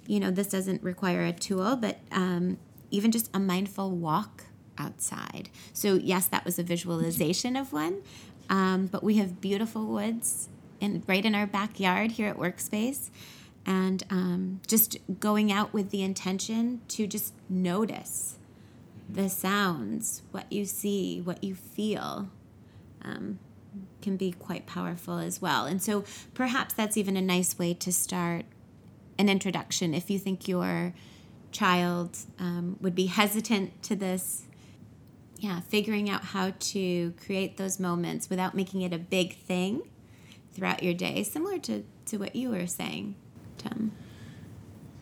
you 0.07 0.21
know, 0.21 0.31
this 0.31 0.49
doesn't 0.49 0.83
require 0.83 1.25
a 1.25 1.33
tool, 1.33 1.77
but 1.77 1.99
um, 2.13 2.59
even 2.91 3.11
just 3.11 3.31
a 3.35 3.39
mindful 3.39 3.91
walk 3.91 4.45
outside. 4.79 5.49
So, 5.73 5.95
yes, 5.95 6.27
that 6.27 6.45
was 6.45 6.59
a 6.59 6.63
visualization 6.63 7.57
of 7.57 7.73
one, 7.73 8.03
um, 8.49 8.87
but 8.87 9.03
we 9.03 9.17
have 9.17 9.41
beautiful 9.41 9.87
woods 9.87 10.49
in, 10.81 11.03
right 11.07 11.25
in 11.25 11.35
our 11.35 11.47
backyard 11.47 12.13
here 12.13 12.29
at 12.29 12.37
Workspace. 12.37 13.11
And 13.67 14.03
um, 14.09 14.61
just 14.67 14.97
going 15.21 15.53
out 15.53 15.75
with 15.75 15.91
the 15.91 16.03
intention 16.03 16.81
to 16.89 17.07
just 17.07 17.35
notice 17.51 18.38
the 19.09 19.29
sounds, 19.29 20.23
what 20.31 20.51
you 20.53 20.65
see, 20.65 21.21
what 21.21 21.43
you 21.43 21.55
feel, 21.55 22.29
um, 23.03 23.39
can 24.03 24.17
be 24.17 24.33
quite 24.33 24.67
powerful 24.67 25.19
as 25.19 25.41
well. 25.41 25.67
And 25.67 25.83
so 25.83 26.05
perhaps 26.35 26.75
that's 26.75 26.97
even 26.97 27.17
a 27.17 27.23
nice 27.23 27.59
way 27.59 27.75
to 27.75 27.93
start 27.93 28.45
an 29.19 29.29
introduction 29.29 29.95
if 29.95 30.11
you 30.11 30.19
think 30.19 30.47
your 30.47 30.95
child 31.51 32.19
um, 32.39 32.77
would 32.81 32.95
be 32.95 33.07
hesitant 33.07 33.83
to 33.85 33.97
this. 33.97 34.45
Yeah, 35.39 35.61
figuring 35.61 36.11
out 36.11 36.25
how 36.25 36.53
to 36.59 37.13
create 37.25 37.59
those 37.59 37.79
moments 37.79 38.29
without 38.29 38.55
making 38.55 38.83
it 38.83 38.93
a 38.93 38.99
big 38.99 39.37
thing 39.37 39.83
throughout 40.53 40.83
your 40.83 40.95
day, 40.95 41.23
similar 41.23 41.59
to, 41.61 41.85
to 42.07 42.17
what 42.17 42.35
you 42.35 42.51
were 42.51 42.67
saying, 42.67 43.15
Tom. 43.57 43.93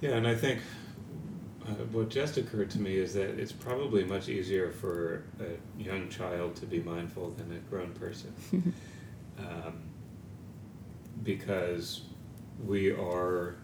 Yeah, 0.02 0.10
and 0.10 0.28
I 0.28 0.34
think 0.34 0.60
uh, 1.68 1.72
what 1.92 2.08
just 2.08 2.36
occurred 2.36 2.70
to 2.70 2.80
me 2.80 2.96
is 2.96 3.14
that 3.14 3.38
it's 3.38 3.52
probably 3.52 4.04
much 4.04 4.28
easier 4.28 4.70
for 4.70 5.24
a 5.40 5.82
young 5.82 6.08
child 6.08 6.54
to 6.56 6.66
be 6.66 6.80
mindful 6.80 7.30
than 7.30 7.52
a 7.52 7.58
grown 7.70 7.92
person. 7.92 8.32
um, 9.38 9.82
because 11.22 12.02
we 12.64 12.90
are 12.92 13.56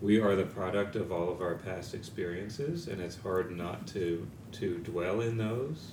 we 0.00 0.20
are 0.20 0.36
the 0.36 0.44
product 0.44 0.94
of 0.94 1.10
all 1.10 1.28
of 1.28 1.40
our 1.40 1.56
past 1.56 1.94
experiences 1.94 2.86
and 2.86 3.00
it's 3.00 3.16
hard 3.16 3.56
not 3.56 3.86
to 3.86 4.26
to 4.52 4.78
dwell 4.78 5.20
in 5.20 5.36
those 5.36 5.92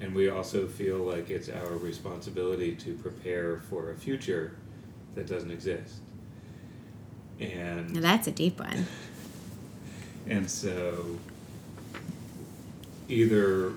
and 0.00 0.14
we 0.14 0.28
also 0.28 0.66
feel 0.66 0.98
like 0.98 1.28
it's 1.28 1.48
our 1.48 1.72
responsibility 1.76 2.74
to 2.74 2.94
prepare 2.94 3.58
for 3.58 3.90
a 3.90 3.96
future 3.96 4.56
that 5.14 5.26
doesn't 5.26 5.50
exist 5.50 5.96
and 7.38 7.92
Now 7.92 8.00
that's 8.00 8.26
a 8.26 8.32
deep 8.32 8.58
one. 8.58 8.86
and 10.28 10.50
so 10.50 11.18
either 13.08 13.72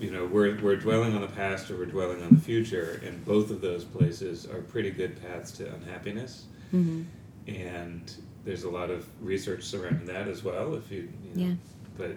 you 0.00 0.10
know 0.10 0.26
we're, 0.26 0.58
we're 0.60 0.76
dwelling 0.76 1.14
on 1.14 1.20
the 1.20 1.26
past 1.28 1.70
or 1.70 1.76
we're 1.76 1.86
dwelling 1.86 2.22
on 2.22 2.34
the 2.34 2.40
future 2.40 3.00
and 3.04 3.24
both 3.24 3.50
of 3.50 3.60
those 3.60 3.84
places 3.84 4.46
are 4.46 4.60
pretty 4.62 4.90
good 4.90 5.20
paths 5.22 5.50
to 5.52 5.72
unhappiness. 5.74 6.44
Hmm 6.70 7.02
and 7.48 8.12
there's 8.44 8.64
a 8.64 8.68
lot 8.68 8.90
of 8.90 9.06
research 9.24 9.62
surrounding 9.62 10.04
that 10.06 10.26
as 10.26 10.42
well 10.42 10.74
if 10.74 10.90
you, 10.90 11.08
you 11.32 11.40
know, 11.40 11.48
Yeah. 11.50 11.54
but 11.96 12.16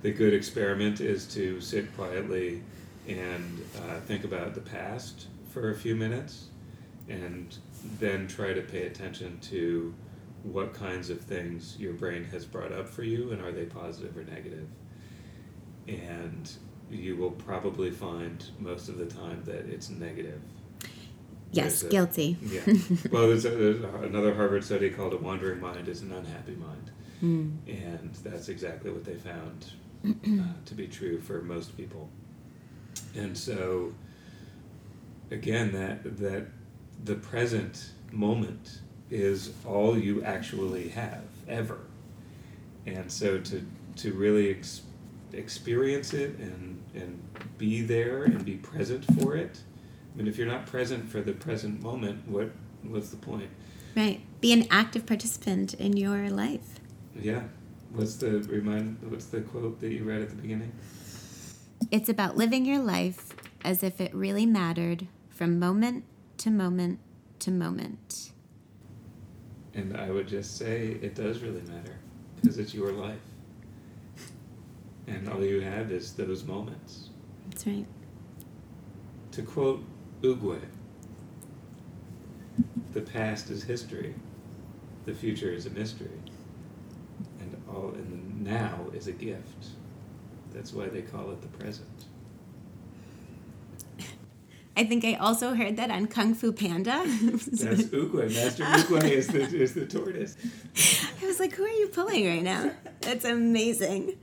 the 0.00 0.10
good 0.10 0.32
experiment 0.32 1.02
is 1.02 1.26
to 1.34 1.60
sit 1.60 1.94
quietly 1.94 2.62
and 3.06 3.60
uh, 3.76 4.00
think 4.00 4.24
about 4.24 4.54
the 4.54 4.62
past 4.62 5.26
for 5.52 5.70
a 5.70 5.74
few 5.74 5.94
minutes 5.94 6.46
and 7.10 7.54
then 8.00 8.26
try 8.26 8.54
to 8.54 8.62
pay 8.62 8.86
attention 8.86 9.38
to 9.40 9.92
what 10.42 10.72
kinds 10.74 11.10
of 11.10 11.20
things 11.20 11.76
your 11.78 11.92
brain 11.92 12.24
has 12.24 12.44
brought 12.46 12.72
up 12.72 12.88
for 12.88 13.02
you 13.02 13.32
and 13.32 13.42
are 13.42 13.52
they 13.52 13.64
positive 13.64 14.16
or 14.16 14.22
negative. 14.24 14.68
and 15.86 16.50
you 16.90 17.16
will 17.16 17.30
probably 17.32 17.90
find 17.90 18.46
most 18.58 18.88
of 18.88 18.96
the 18.98 19.06
time 19.06 19.42
that 19.44 19.66
it's 19.66 19.90
negative 19.90 20.40
Yes, 21.50 21.82
a- 21.82 21.88
guilty. 21.88 22.36
yeah 22.42 22.60
well 23.10 23.28
there's, 23.28 23.44
a, 23.44 23.50
there's 23.50 23.82
a- 23.82 24.02
another 24.02 24.34
harvard 24.34 24.64
study 24.64 24.90
called 24.90 25.12
a 25.12 25.16
wandering 25.18 25.60
mind 25.60 25.88
is 25.88 26.02
an 26.02 26.12
unhappy 26.12 26.54
mind 26.54 26.90
Mm. 27.22 27.56
and 27.66 28.14
that's 28.22 28.48
exactly 28.48 28.92
what 28.92 29.04
they 29.04 29.16
found 29.16 29.72
uh, 30.06 30.52
to 30.66 30.74
be 30.74 30.86
true 30.86 31.20
for 31.20 31.42
most 31.42 31.76
people. 31.76 32.08
And 33.16 33.36
so, 33.36 33.92
again, 35.32 35.72
that 35.72 36.16
that 36.18 36.46
the 37.04 37.16
present 37.16 37.90
moment 38.12 38.82
is 39.10 39.52
all 39.66 39.98
you 39.98 40.22
actually 40.22 40.88
have 40.88 41.24
ever, 41.48 41.78
and 42.86 43.10
so 43.10 43.38
to 43.38 43.64
to 43.96 44.12
really 44.12 44.50
ex- 44.50 44.82
experience 45.32 46.14
it 46.14 46.38
and 46.38 46.82
and 46.94 47.22
be 47.58 47.82
there 47.82 48.24
and 48.24 48.44
be 48.44 48.56
present 48.56 49.04
for 49.20 49.36
it. 49.36 49.60
I 50.12 50.18
mean, 50.18 50.28
if 50.28 50.36
you're 50.36 50.46
not 50.46 50.66
present 50.66 51.08
for 51.08 51.20
the 51.20 51.32
present 51.32 51.82
moment, 51.82 52.26
what 52.28 52.50
what's 52.82 53.10
the 53.10 53.16
point? 53.16 53.50
Right. 53.96 54.20
Be 54.40 54.52
an 54.52 54.66
active 54.70 55.06
participant 55.06 55.74
in 55.74 55.96
your 55.96 56.30
life. 56.30 56.78
Yeah. 57.18 57.42
What's 57.92 58.16
the 58.16 58.40
remind? 58.42 58.98
What's 59.10 59.26
the 59.26 59.40
quote 59.40 59.80
that 59.80 59.92
you 59.92 60.04
read 60.04 60.22
at 60.22 60.30
the 60.30 60.36
beginning? 60.36 60.72
It's 61.90 62.08
about 62.08 62.36
living 62.36 62.64
your 62.64 62.78
life 62.78 63.34
as 63.64 63.82
if 63.82 64.00
it 64.00 64.14
really 64.14 64.46
mattered 64.46 65.06
from 65.30 65.58
moment 65.58 66.04
to 66.38 66.50
moment 66.50 67.00
to 67.40 67.50
moment. 67.50 68.32
And 69.78 69.96
I 69.96 70.10
would 70.10 70.26
just 70.26 70.56
say 70.58 70.98
it 71.02 71.14
does 71.14 71.38
really 71.38 71.62
matter 71.62 71.94
because 72.34 72.58
it's 72.58 72.74
your 72.74 72.90
life. 72.90 73.20
And 75.06 75.28
all 75.28 75.42
you 75.42 75.60
have 75.60 75.92
is 75.92 76.14
those 76.14 76.42
moments. 76.42 77.10
That's 77.48 77.64
right. 77.64 77.86
To 79.30 79.42
quote 79.42 79.84
Oogway, 80.22 80.60
the 82.92 83.02
past 83.02 83.50
is 83.50 83.62
history, 83.62 84.16
the 85.06 85.14
future 85.14 85.52
is 85.52 85.66
a 85.66 85.70
mystery, 85.70 86.20
and 87.38 87.56
all 87.68 87.90
and 87.90 88.44
the 88.44 88.50
now 88.50 88.80
is 88.92 89.06
a 89.06 89.12
gift. 89.12 89.68
That's 90.52 90.72
why 90.72 90.88
they 90.88 91.02
call 91.02 91.30
it 91.30 91.40
the 91.40 91.56
present. 91.56 92.06
I 94.78 94.84
think 94.84 95.04
I 95.04 95.14
also 95.14 95.54
heard 95.54 95.76
that 95.78 95.90
on 95.90 96.06
Kung 96.06 96.34
Fu 96.34 96.52
Panda. 96.52 97.02
That's 97.06 97.64
Oogway. 97.88 98.32
Master 98.32 98.62
Oogway 98.62 99.10
is 99.10 99.26
the, 99.26 99.40
is 99.40 99.74
the 99.74 99.84
tortoise. 99.86 100.36
I 101.20 101.26
was 101.26 101.40
like, 101.40 101.52
who 101.54 101.64
are 101.64 101.68
you 101.68 101.88
pulling 101.88 102.24
right 102.24 102.44
now? 102.44 102.70
That's 103.00 103.24
amazing. 103.24 104.16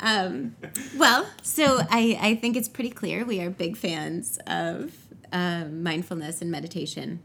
Um, 0.00 0.56
well, 0.96 1.24
so 1.42 1.82
I, 1.88 2.18
I 2.20 2.34
think 2.34 2.56
it's 2.56 2.68
pretty 2.68 2.90
clear 2.90 3.24
we 3.24 3.40
are 3.42 3.48
big 3.48 3.76
fans 3.76 4.40
of 4.44 4.92
uh, 5.32 5.66
mindfulness 5.66 6.42
and 6.42 6.50
meditation. 6.50 7.20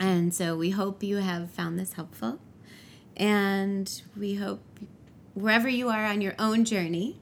And 0.00 0.34
so 0.34 0.56
we 0.56 0.70
hope 0.70 1.02
you 1.02 1.18
have 1.18 1.50
found 1.50 1.78
this 1.78 1.92
helpful. 1.92 2.38
And 3.18 4.00
we 4.16 4.36
hope 4.36 4.62
wherever 5.34 5.68
you 5.68 5.90
are 5.90 6.06
on 6.06 6.22
your 6.22 6.36
own 6.38 6.64
journey, 6.64 7.20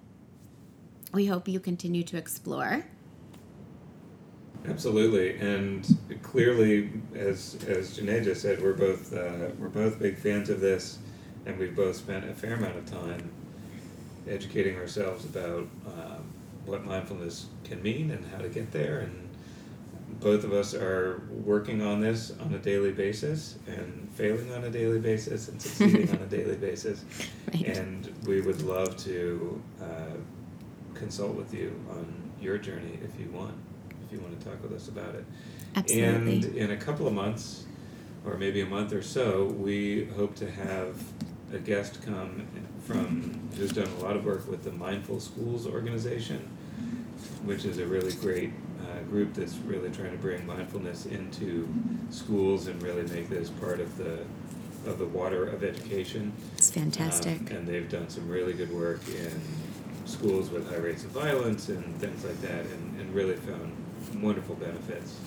we 1.13 1.27
hope 1.27 1.49
you 1.49 1.59
continue 1.59 2.05
to 2.05 2.17
explore. 2.17 2.85
Absolutely, 4.69 5.37
and 5.39 5.87
clearly, 6.23 6.91
as 7.15 7.57
as 7.69 7.99
Janae 7.99 8.25
just 8.25 8.43
said, 8.43 8.63
we're 8.63 8.73
both 8.75 9.13
uh, 9.13 9.49
we're 9.59 9.69
both 9.69 9.99
big 9.99 10.17
fans 10.19 10.51
of 10.51 10.61
this, 10.61 10.99
and 11.47 11.59
we've 11.59 11.75
both 11.77 11.97
spent 11.97 12.29
a 12.29 12.35
fair 12.35 12.55
amount 12.55 12.77
of 12.77 12.87
time 12.87 13.31
educating 14.29 14.77
ourselves 14.77 15.25
about 15.25 15.67
um, 15.87 16.25
what 16.65 16.85
mindfulness 16.85 17.47
can 17.65 17.81
mean 17.83 18.11
and 18.11 18.25
how 18.33 18.39
to 18.39 18.49
get 18.49 18.73
there, 18.73 19.01
and 19.01 19.29
both 20.21 20.45
of 20.45 20.53
us 20.53 20.75
are 20.75 21.23
working 21.45 21.83
on 21.83 22.01
this 22.01 22.33
on 22.41 22.53
a 22.55 22.59
daily 22.59 22.91
basis 22.93 23.59
and 23.67 24.09
failing 24.15 24.53
on 24.53 24.65
a 24.65 24.71
daily 24.71 24.99
basis 24.99 25.49
and 25.49 25.61
succeeding 25.61 26.09
on 26.11 26.17
a 26.23 26.27
daily 26.27 26.57
basis, 26.69 27.05
Right. 27.53 27.67
and 27.77 28.13
we 28.27 28.41
would 28.41 28.63
love 28.63 28.97
to 29.05 29.63
uh, 29.81 30.17
consult 30.95 31.35
with 31.37 31.53
you 31.55 31.79
on 31.91 32.07
your 32.41 32.59
journey 32.59 32.99
if 33.05 33.19
you 33.21 33.31
want 33.31 33.55
if 34.07 34.13
you 34.13 34.21
want 34.21 34.39
to 34.39 34.47
talk 34.47 34.63
with 34.63 34.73
us 34.73 34.89
about 34.89 35.15
it. 35.15 35.25
Absolutely. 35.75 36.35
And 36.35 36.45
in 36.57 36.71
a 36.71 36.77
couple 36.77 37.07
of 37.07 37.13
months, 37.13 37.67
or 38.25 38.37
maybe 38.37 38.61
a 38.61 38.67
month 38.67 38.93
or 38.93 39.03
so, 39.03 39.45
we 39.45 40.07
hope 40.17 40.35
to 40.37 40.51
have 40.51 41.03
a 41.53 41.59
guest 41.59 42.05
come 42.05 42.47
from 42.85 43.51
who's 43.57 43.73
done 43.73 43.89
a 44.01 44.03
lot 44.03 44.17
of 44.17 44.25
work 44.25 44.49
with 44.49 44.65
the 44.65 44.73
Mindful 44.73 45.21
Schools 45.21 45.67
organization, 45.67 46.49
which 47.45 47.65
is 47.65 47.79
a 47.79 47.87
really 47.87 48.13
great 48.15 48.53
uh, 48.81 49.01
group 49.05 49.35
that's 49.35 49.57
really 49.59 49.91
trying 49.91 50.13
to 50.13 50.19
bring 50.19 50.47
mindfulness 50.47 51.07
into 51.07 51.69
schools 52.11 52.67
and 52.67 52.83
really 52.83 53.03
make 53.09 53.29
this 53.29 53.51
part 53.51 53.81
of 53.81 53.97
the 53.97 54.21
of 54.87 54.99
the 55.01 55.07
water 55.07 55.49
of 55.49 55.65
education. 55.65 56.33
It's 56.57 56.71
fantastic. 56.71 57.51
Um, 57.51 57.57
and 57.57 57.67
they've 57.67 57.89
done 57.89 58.09
some 58.09 58.29
really 58.29 58.53
good 58.53 58.73
work 58.73 59.01
in 59.09 59.41
schools 60.05 60.51
with 60.51 60.71
high 60.71 60.77
rates 60.77 61.03
of 61.03 61.11
violence 61.11 61.69
and 61.69 61.85
things 62.01 62.25
like 62.25 62.41
that, 62.43 62.67
and, 62.67 63.01
and 63.01 63.13
really 63.13 63.35
found 63.35 63.73
wonderful 64.23 64.55
benefits 64.57 65.19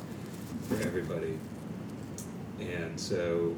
for 0.68 0.76
everybody. 0.82 1.38
And 2.60 3.00
so 3.00 3.56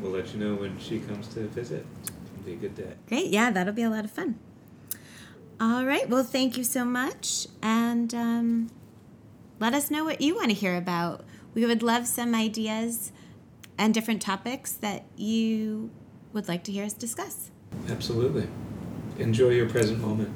we'll 0.00 0.12
let 0.12 0.32
you 0.34 0.40
know 0.40 0.54
when 0.54 0.78
she 0.78 1.00
comes 1.00 1.28
to 1.28 1.40
visit. 1.48 1.86
It'll 2.04 2.44
be 2.44 2.52
a 2.52 2.56
good 2.56 2.74
day. 2.74 2.94
Great. 3.08 3.26
Yeah, 3.26 3.50
that'll 3.50 3.74
be 3.74 3.82
a 3.82 3.90
lot 3.90 4.04
of 4.04 4.10
fun. 4.10 4.38
All 5.60 5.84
right. 5.84 6.08
Well, 6.08 6.24
thank 6.24 6.56
you 6.56 6.64
so 6.64 6.84
much. 6.84 7.46
And 7.62 8.14
um, 8.14 8.70
let 9.58 9.74
us 9.74 9.90
know 9.90 10.04
what 10.04 10.20
you 10.20 10.34
want 10.34 10.48
to 10.48 10.54
hear 10.54 10.76
about. 10.76 11.24
We 11.54 11.66
would 11.66 11.82
love 11.82 12.06
some 12.06 12.34
ideas 12.34 13.12
and 13.76 13.92
different 13.92 14.22
topics 14.22 14.72
that 14.72 15.04
you 15.16 15.90
would 16.32 16.48
like 16.48 16.64
to 16.64 16.72
hear 16.72 16.84
us 16.84 16.92
discuss. 16.92 17.50
Absolutely. 17.88 18.48
Enjoy 19.18 19.50
your 19.50 19.68
present 19.68 20.00
moment. 20.00 20.30